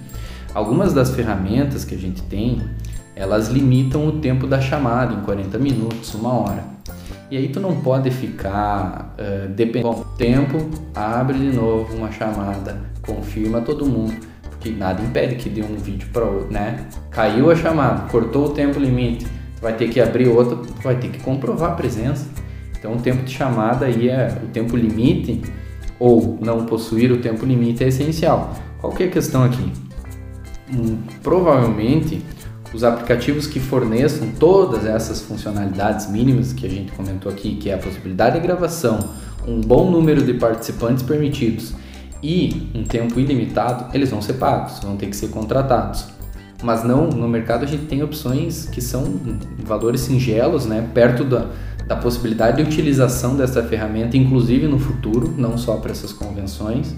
Algumas 0.53 0.93
das 0.93 1.11
ferramentas 1.11 1.85
que 1.85 1.95
a 1.95 1.99
gente 1.99 2.23
tem, 2.23 2.61
elas 3.17 3.49
limitam 3.49 4.07
o 4.07 4.13
tempo 4.21 4.47
da 4.47 4.61
chamada 4.61 5.15
em 5.15 5.21
40 5.23 5.59
minutos, 5.59 6.15
uma 6.15 6.33
hora. 6.33 6.65
E 7.31 7.37
aí 7.37 7.49
tu 7.49 7.59
não 7.59 7.81
pode 7.81 8.11
ficar 8.11 9.15
uh, 9.17 9.49
dependendo 9.49 9.97
do 9.97 10.05
tempo, 10.17 10.69
abre 10.95 11.39
de 11.39 11.57
novo 11.57 11.97
uma 11.97 12.13
chamada, 12.13 12.77
confirma 13.01 13.61
todo 13.61 13.87
mundo, 13.87 14.15
porque 14.51 14.71
nada 14.71 15.01
impede 15.01 15.37
que 15.37 15.49
dê 15.49 15.63
um 15.63 15.77
vídeo 15.77 16.09
para 16.13 16.25
outro, 16.25 16.53
né? 16.53 16.89
Caiu 17.11 17.51
a 17.51 17.57
chamada, 17.57 18.09
cortou 18.09 18.47
o 18.47 18.49
tempo 18.51 18.81
limite, 18.81 19.27
vai 19.61 19.75
ter 19.77 19.88
que 19.88 20.01
abrir 20.01 20.29
outra, 20.29 20.57
vai 20.83 20.96
ter 20.96 21.09
que 21.09 21.20
comprovar 21.20 21.73
a 21.73 21.75
presença. 21.75 22.27
Então, 22.79 22.94
o 22.94 23.01
tempo 23.01 23.23
de 23.25 23.33
chamada 23.33 23.87
aí 23.87 24.09
é 24.09 24.38
o 24.42 24.46
tempo 24.49 24.77
limite 24.77 25.42
ou 25.99 26.38
não 26.40 26.64
possuir 26.64 27.12
o 27.12 27.18
tempo 27.18 27.44
limite 27.44 27.85
é 27.85 27.88
essencial. 27.88 28.55
Qual 28.81 28.92
que 28.92 29.03
é 29.03 29.07
a 29.07 29.11
questão 29.11 29.44
aqui? 29.44 29.70
Hum, 30.73 30.99
provavelmente 31.23 32.23
os 32.73 32.85
aplicativos 32.85 33.46
que 33.46 33.59
forneçam 33.61 34.29
todas 34.38 34.87
essas 34.87 35.20
funcionalidades 35.20 36.09
mínimas 36.09 36.53
que 36.53 36.66
a 36.66 36.70
gente 36.70 36.92
comentou 36.92 37.31
aqui, 37.31 37.57
que 37.57 37.68
é 37.68 37.75
a 37.75 37.79
possibilidade 37.79 38.37
de 38.37 38.46
gravação, 38.46 38.99
um 39.46 39.61
bom 39.61 39.90
número 39.90 40.23
de 40.23 40.35
participantes 40.35 41.03
permitidos 41.03 41.75
e 42.23 42.70
um 42.75 42.85
tempo 42.85 43.18
ilimitado, 43.18 43.94
eles 43.94 44.11
vão 44.11 44.23
ser 44.23 44.35
pagos, 44.35 44.79
vão 44.81 44.96
ter 44.96 45.07
que 45.07 45.16
ser 45.16 45.29
contratados. 45.29 46.07
Mas 46.62 46.85
não, 46.85 47.09
no 47.09 47.29
mercado 47.29 47.64
a 47.64 47.66
gente 47.66 47.87
tem 47.87 48.03
opções 48.03 48.66
que 48.66 48.81
são 48.81 49.05
valores 49.64 50.03
singelos, 50.03 50.66
né, 50.66 50.88
perto 50.92 51.25
da, 51.25 51.46
da 51.87 51.96
possibilidade 51.96 52.59
de 52.59 52.62
utilização 52.62 53.37
dessa 53.37 53.62
ferramenta, 53.62 54.16
inclusive 54.16 54.66
no 54.66 54.79
futuro, 54.79 55.35
não 55.37 55.57
só 55.57 55.77
para 55.77 55.90
essas 55.90 56.12
convenções. 56.12 56.94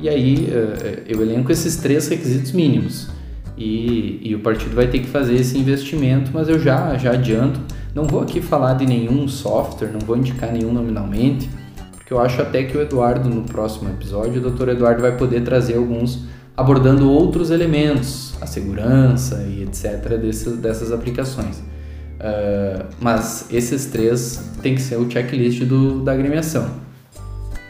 E 0.00 0.08
aí 0.08 0.48
eh, 0.50 1.04
eu 1.08 1.22
elenco 1.22 1.50
esses 1.50 1.76
três 1.76 2.08
requisitos 2.08 2.52
mínimos. 2.52 3.08
E, 3.56 4.20
e, 4.22 4.34
o 4.36 4.38
partido 4.38 4.76
vai 4.76 4.86
ter 4.86 5.00
que 5.00 5.08
fazer 5.08 5.34
esse 5.34 5.58
investimento, 5.58 6.30
mas 6.32 6.48
eu 6.48 6.60
já, 6.60 6.96
já 6.96 7.12
adianto, 7.12 7.60
não 7.92 8.04
vou 8.04 8.20
aqui 8.20 8.40
falar 8.40 8.74
de 8.74 8.86
nenhum 8.86 9.26
software, 9.26 9.88
não 9.88 9.98
vou 9.98 10.16
indicar 10.16 10.52
nenhum 10.52 10.72
nominalmente, 10.72 11.50
porque 11.96 12.12
eu 12.12 12.20
acho 12.20 12.40
até 12.40 12.62
que 12.62 12.76
o 12.76 12.80
Eduardo, 12.80 13.28
no 13.28 13.42
próximo 13.42 13.90
episódio, 13.90 14.40
o 14.40 14.50
Dr. 14.50 14.68
Eduardo 14.68 15.02
vai 15.02 15.16
poder 15.16 15.42
trazer 15.42 15.76
alguns 15.76 16.20
abordando 16.58 17.08
outros 17.08 17.52
elementos, 17.52 18.34
a 18.40 18.46
segurança 18.46 19.46
e 19.48 19.62
etc. 19.62 20.18
dessas, 20.20 20.56
dessas 20.58 20.90
aplicações. 20.90 21.58
Uh, 21.58 22.84
mas 23.00 23.46
esses 23.48 23.86
três 23.86 24.50
tem 24.60 24.74
que 24.74 24.82
ser 24.82 24.96
o 24.96 25.08
checklist 25.08 25.62
do, 25.62 26.00
da 26.00 26.10
agremiação. 26.10 26.68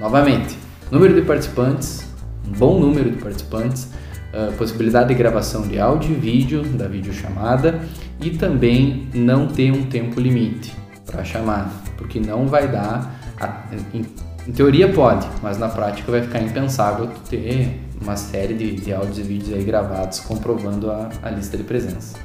Novamente, 0.01 0.57
número 0.90 1.14
de 1.14 1.20
participantes, 1.20 2.07
um 2.48 2.53
bom 2.53 2.81
número 2.81 3.11
de 3.11 3.18
participantes, 3.18 3.90
uh, 4.33 4.55
possibilidade 4.57 5.09
de 5.09 5.14
gravação 5.16 5.68
de 5.68 5.79
áudio 5.79 6.12
e 6.12 6.14
vídeo 6.14 6.62
da 6.62 6.88
videochamada 6.88 7.79
e 8.22 8.31
também 8.31 9.07
não 9.12 9.48
ter 9.48 9.70
um 9.70 9.85
tempo 9.85 10.18
limite 10.18 10.74
para 11.05 11.22
chamada, 11.24 11.68
porque 11.98 12.18
não 12.18 12.46
vai 12.46 12.66
dar, 12.66 13.20
a, 13.38 13.64
em, 13.92 14.07
em, 14.46 14.53
teoria 14.53 14.90
pode, 14.90 15.29
mas 15.42 15.59
na 15.59 15.68
prática 15.68 16.11
vai 16.11 16.22
ficar 16.22 16.40
impensável 16.40 17.11
ter 17.29 17.87
uma 18.00 18.16
série 18.16 18.54
de, 18.54 18.72
de 18.72 18.92
áudios 18.92 19.18
e 19.18 19.22
vídeos 19.22 19.52
aí 19.52 19.64
gravados 19.64 20.20
comprovando 20.20 20.90
a, 20.90 21.08
a 21.22 21.30
lista 21.30 21.56
de 21.56 21.64
presença. 21.64 22.18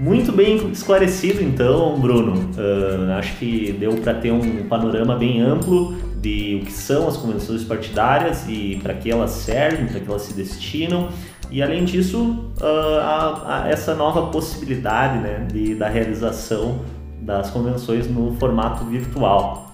Muito 0.00 0.32
bem 0.32 0.70
esclarecido 0.70 1.42
então, 1.42 2.00
Bruno. 2.00 2.50
Uh, 2.56 3.12
acho 3.18 3.36
que 3.36 3.72
deu 3.72 3.92
para 3.96 4.14
ter 4.14 4.32
um 4.32 4.66
panorama 4.66 5.14
bem 5.14 5.42
amplo 5.42 5.94
de 6.20 6.60
o 6.62 6.64
que 6.64 6.72
são 6.72 7.06
as 7.06 7.18
convenções 7.18 7.64
partidárias 7.64 8.46
e 8.48 8.80
para 8.82 8.94
que 8.94 9.10
elas 9.10 9.30
servem, 9.30 9.86
para 9.86 10.00
que 10.00 10.08
elas 10.08 10.22
se 10.22 10.32
destinam. 10.32 11.08
E 11.50 11.62
além 11.62 11.84
disso, 11.84 12.50
uh, 12.62 12.98
a, 13.02 13.64
a 13.64 13.68
essa 13.68 13.94
nova 13.94 14.28
possibilidade 14.28 15.18
né, 15.18 15.46
de, 15.52 15.74
da 15.74 15.88
realização 15.88 16.80
das 17.20 17.50
convenções 17.50 18.08
no 18.08 18.34
formato 18.36 18.84
virtual. 18.86 19.70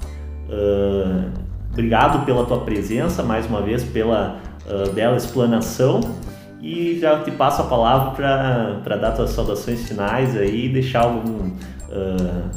Uh, 0.49 1.31
obrigado 1.71 2.25
pela 2.25 2.45
tua 2.45 2.61
presença, 2.61 3.23
mais 3.23 3.47
uma 3.47 3.63
vez, 3.63 3.85
pela 3.85 4.41
uh, 4.69 4.93
bela 4.93 5.17
explanação. 5.17 6.01
E 6.61 6.99
já 6.99 7.23
te 7.23 7.31
passo 7.31 7.63
a 7.63 7.67
palavra 7.67 8.13
para 8.83 8.97
dar 8.97 9.13
tuas 9.13 9.31
saudações 9.31 9.87
finais 9.87 10.37
aí 10.37 10.67
e 10.67 10.69
deixar 10.69 11.03
algum, 11.03 11.53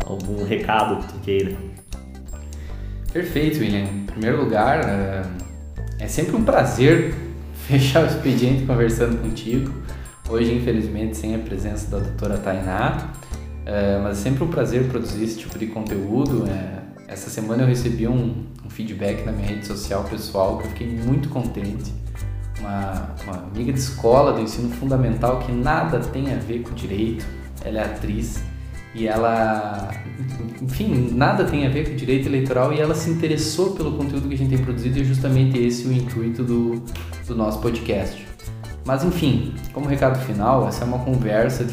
algum 0.03 0.43
recado 0.45 1.05
que 1.05 1.13
tu 1.13 1.19
queira. 1.19 1.55
Perfeito, 3.13 3.59
William. 3.59 3.83
Em 3.83 4.05
primeiro 4.05 4.41
lugar, 4.43 4.79
é 5.99 6.07
sempre 6.07 6.35
um 6.35 6.43
prazer 6.43 7.13
fechar 7.67 8.03
o 8.03 8.07
expediente 8.07 8.65
conversando 8.65 9.21
contigo. 9.21 9.71
Hoje, 10.29 10.53
infelizmente, 10.53 11.17
sem 11.17 11.35
a 11.35 11.39
presença 11.39 11.89
da 11.91 11.99
doutora 11.99 12.37
Tainá, 12.37 13.09
é, 13.65 13.99
mas 14.01 14.19
é 14.19 14.21
sempre 14.21 14.43
um 14.43 14.47
prazer 14.47 14.85
produzir 14.85 15.23
esse 15.23 15.39
tipo 15.39 15.57
de 15.59 15.67
conteúdo. 15.67 16.47
É, 16.47 16.79
essa 17.09 17.29
semana 17.29 17.63
eu 17.63 17.67
recebi 17.67 18.07
um, 18.07 18.45
um, 18.63 18.69
feedback 18.69 19.25
na 19.25 19.31
minha 19.31 19.47
rede 19.47 19.65
social 19.65 20.03
pessoal 20.03 20.59
que 20.59 20.65
eu 20.65 20.69
fiquei 20.69 20.87
muito 20.87 21.27
contente. 21.29 21.91
Uma, 22.59 23.15
uma 23.23 23.37
amiga 23.47 23.73
de 23.73 23.79
escola 23.79 24.33
do 24.33 24.41
ensino 24.41 24.69
fundamental 24.69 25.39
que 25.39 25.51
nada 25.51 25.99
tem 25.99 26.31
a 26.31 26.37
ver 26.37 26.59
com 26.59 26.73
direito, 26.75 27.25
ela 27.63 27.79
é 27.79 27.85
atriz 27.85 28.43
e 28.93 29.07
ela, 29.07 29.89
enfim, 30.61 31.11
nada 31.13 31.45
tem 31.45 31.65
a 31.65 31.69
ver 31.69 31.89
com 31.89 31.95
direito 31.95 32.27
eleitoral 32.27 32.73
e 32.73 32.79
ela 32.79 32.93
se 32.93 33.09
interessou 33.09 33.71
pelo 33.71 33.97
conteúdo 33.97 34.27
que 34.27 34.35
a 34.35 34.37
gente 34.37 34.49
tem 34.49 34.63
produzido 34.63 34.99
e 34.99 35.01
é 35.01 35.03
justamente 35.03 35.57
esse 35.57 35.87
o 35.87 35.93
intuito 35.93 36.43
do, 36.43 36.83
do 37.25 37.35
nosso 37.35 37.59
podcast. 37.59 38.27
Mas 38.85 39.03
enfim, 39.03 39.53
como 39.73 39.87
recado 39.87 40.19
final, 40.25 40.67
essa 40.67 40.83
é 40.83 40.87
uma 40.87 40.99
conversa 40.99 41.65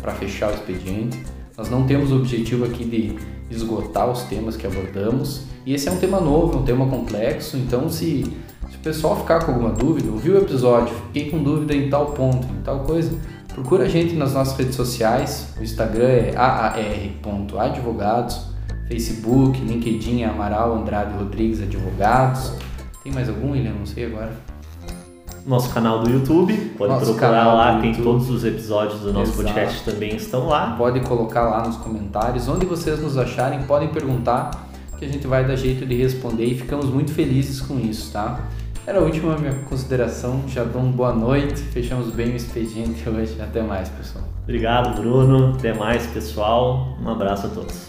para 0.00 0.12
fechar 0.14 0.50
o 0.50 0.54
expediente. 0.54 1.18
Nós 1.56 1.68
não 1.68 1.86
temos 1.86 2.12
o 2.12 2.16
objetivo 2.16 2.64
aqui 2.64 2.84
de 2.84 3.37
esgotar 3.50 4.10
os 4.10 4.22
temas 4.24 4.56
que 4.56 4.66
abordamos 4.66 5.42
e 5.64 5.74
esse 5.74 5.88
é 5.88 5.92
um 5.92 5.98
tema 5.98 6.20
novo, 6.20 6.58
um 6.58 6.62
tema 6.62 6.86
complexo, 6.86 7.56
então 7.56 7.88
se, 7.88 8.24
se 8.70 8.76
o 8.76 8.80
pessoal 8.82 9.16
ficar 9.16 9.44
com 9.44 9.52
alguma 9.52 9.70
dúvida, 9.70 10.10
ouviu 10.10 10.34
o 10.34 10.38
episódio, 10.38 10.94
fiquei 11.06 11.30
com 11.30 11.42
dúvida 11.42 11.74
em 11.74 11.90
tal 11.90 12.12
ponto, 12.12 12.46
em 12.46 12.62
tal 12.62 12.80
coisa, 12.80 13.10
Procura 13.58 13.86
a 13.86 13.88
gente 13.88 14.14
nas 14.14 14.34
nossas 14.34 14.56
redes 14.56 14.76
sociais. 14.76 15.52
O 15.58 15.64
Instagram 15.64 16.06
é 16.06 16.32
aar.advogados, 16.36 18.52
Facebook, 18.86 19.60
LinkedIn, 19.60 20.22
Amaral 20.22 20.76
Andrade 20.76 21.18
Rodrigues 21.18 21.60
Advogados. 21.60 22.52
Tem 23.02 23.12
mais 23.12 23.28
algum, 23.28 23.50
William? 23.50 23.72
Não 23.72 23.84
sei 23.84 24.06
agora. 24.06 24.30
Nosso 25.48 25.72
canal 25.72 26.00
do 26.00 26.10
YouTube, 26.10 26.54
pode 26.76 26.92
nosso 26.92 27.06
procurar 27.06 27.54
lá, 27.54 27.80
tem 27.80 27.94
todos 27.94 28.28
os 28.28 28.44
episódios 28.44 29.00
do 29.00 29.14
nosso 29.14 29.32
Exato. 29.32 29.48
podcast 29.48 29.82
também 29.82 30.14
estão 30.14 30.46
lá. 30.46 30.74
Pode 30.76 31.00
colocar 31.00 31.48
lá 31.48 31.66
nos 31.66 31.76
comentários, 31.78 32.46
onde 32.48 32.66
vocês 32.66 33.00
nos 33.00 33.16
acharem, 33.16 33.62
podem 33.62 33.88
perguntar, 33.88 34.68
que 34.98 35.06
a 35.06 35.08
gente 35.08 35.26
vai 35.26 35.46
dar 35.46 35.56
jeito 35.56 35.86
de 35.86 35.94
responder 35.94 36.44
e 36.44 36.54
ficamos 36.54 36.86
muito 36.90 37.12
felizes 37.12 37.62
com 37.62 37.80
isso, 37.80 38.12
tá? 38.12 38.40
Era 38.86 38.98
a 38.98 39.02
última 39.02 39.38
minha 39.38 39.54
consideração. 39.68 40.42
Já 40.48 40.64
dou 40.64 40.82
uma 40.82 40.92
boa 40.92 41.12
noite. 41.14 41.56
Fechamos 41.56 42.10
bem 42.10 42.32
o 42.32 42.36
expediente 42.36 43.06
hoje. 43.08 43.36
Até 43.40 43.62
mais, 43.62 43.88
pessoal. 43.88 44.24
Obrigado, 44.42 45.00
Bruno. 45.00 45.54
Até 45.58 45.74
mais, 45.74 46.06
pessoal. 46.06 46.96
Um 47.02 47.08
abraço 47.10 47.46
a 47.46 47.50
todos. 47.50 47.87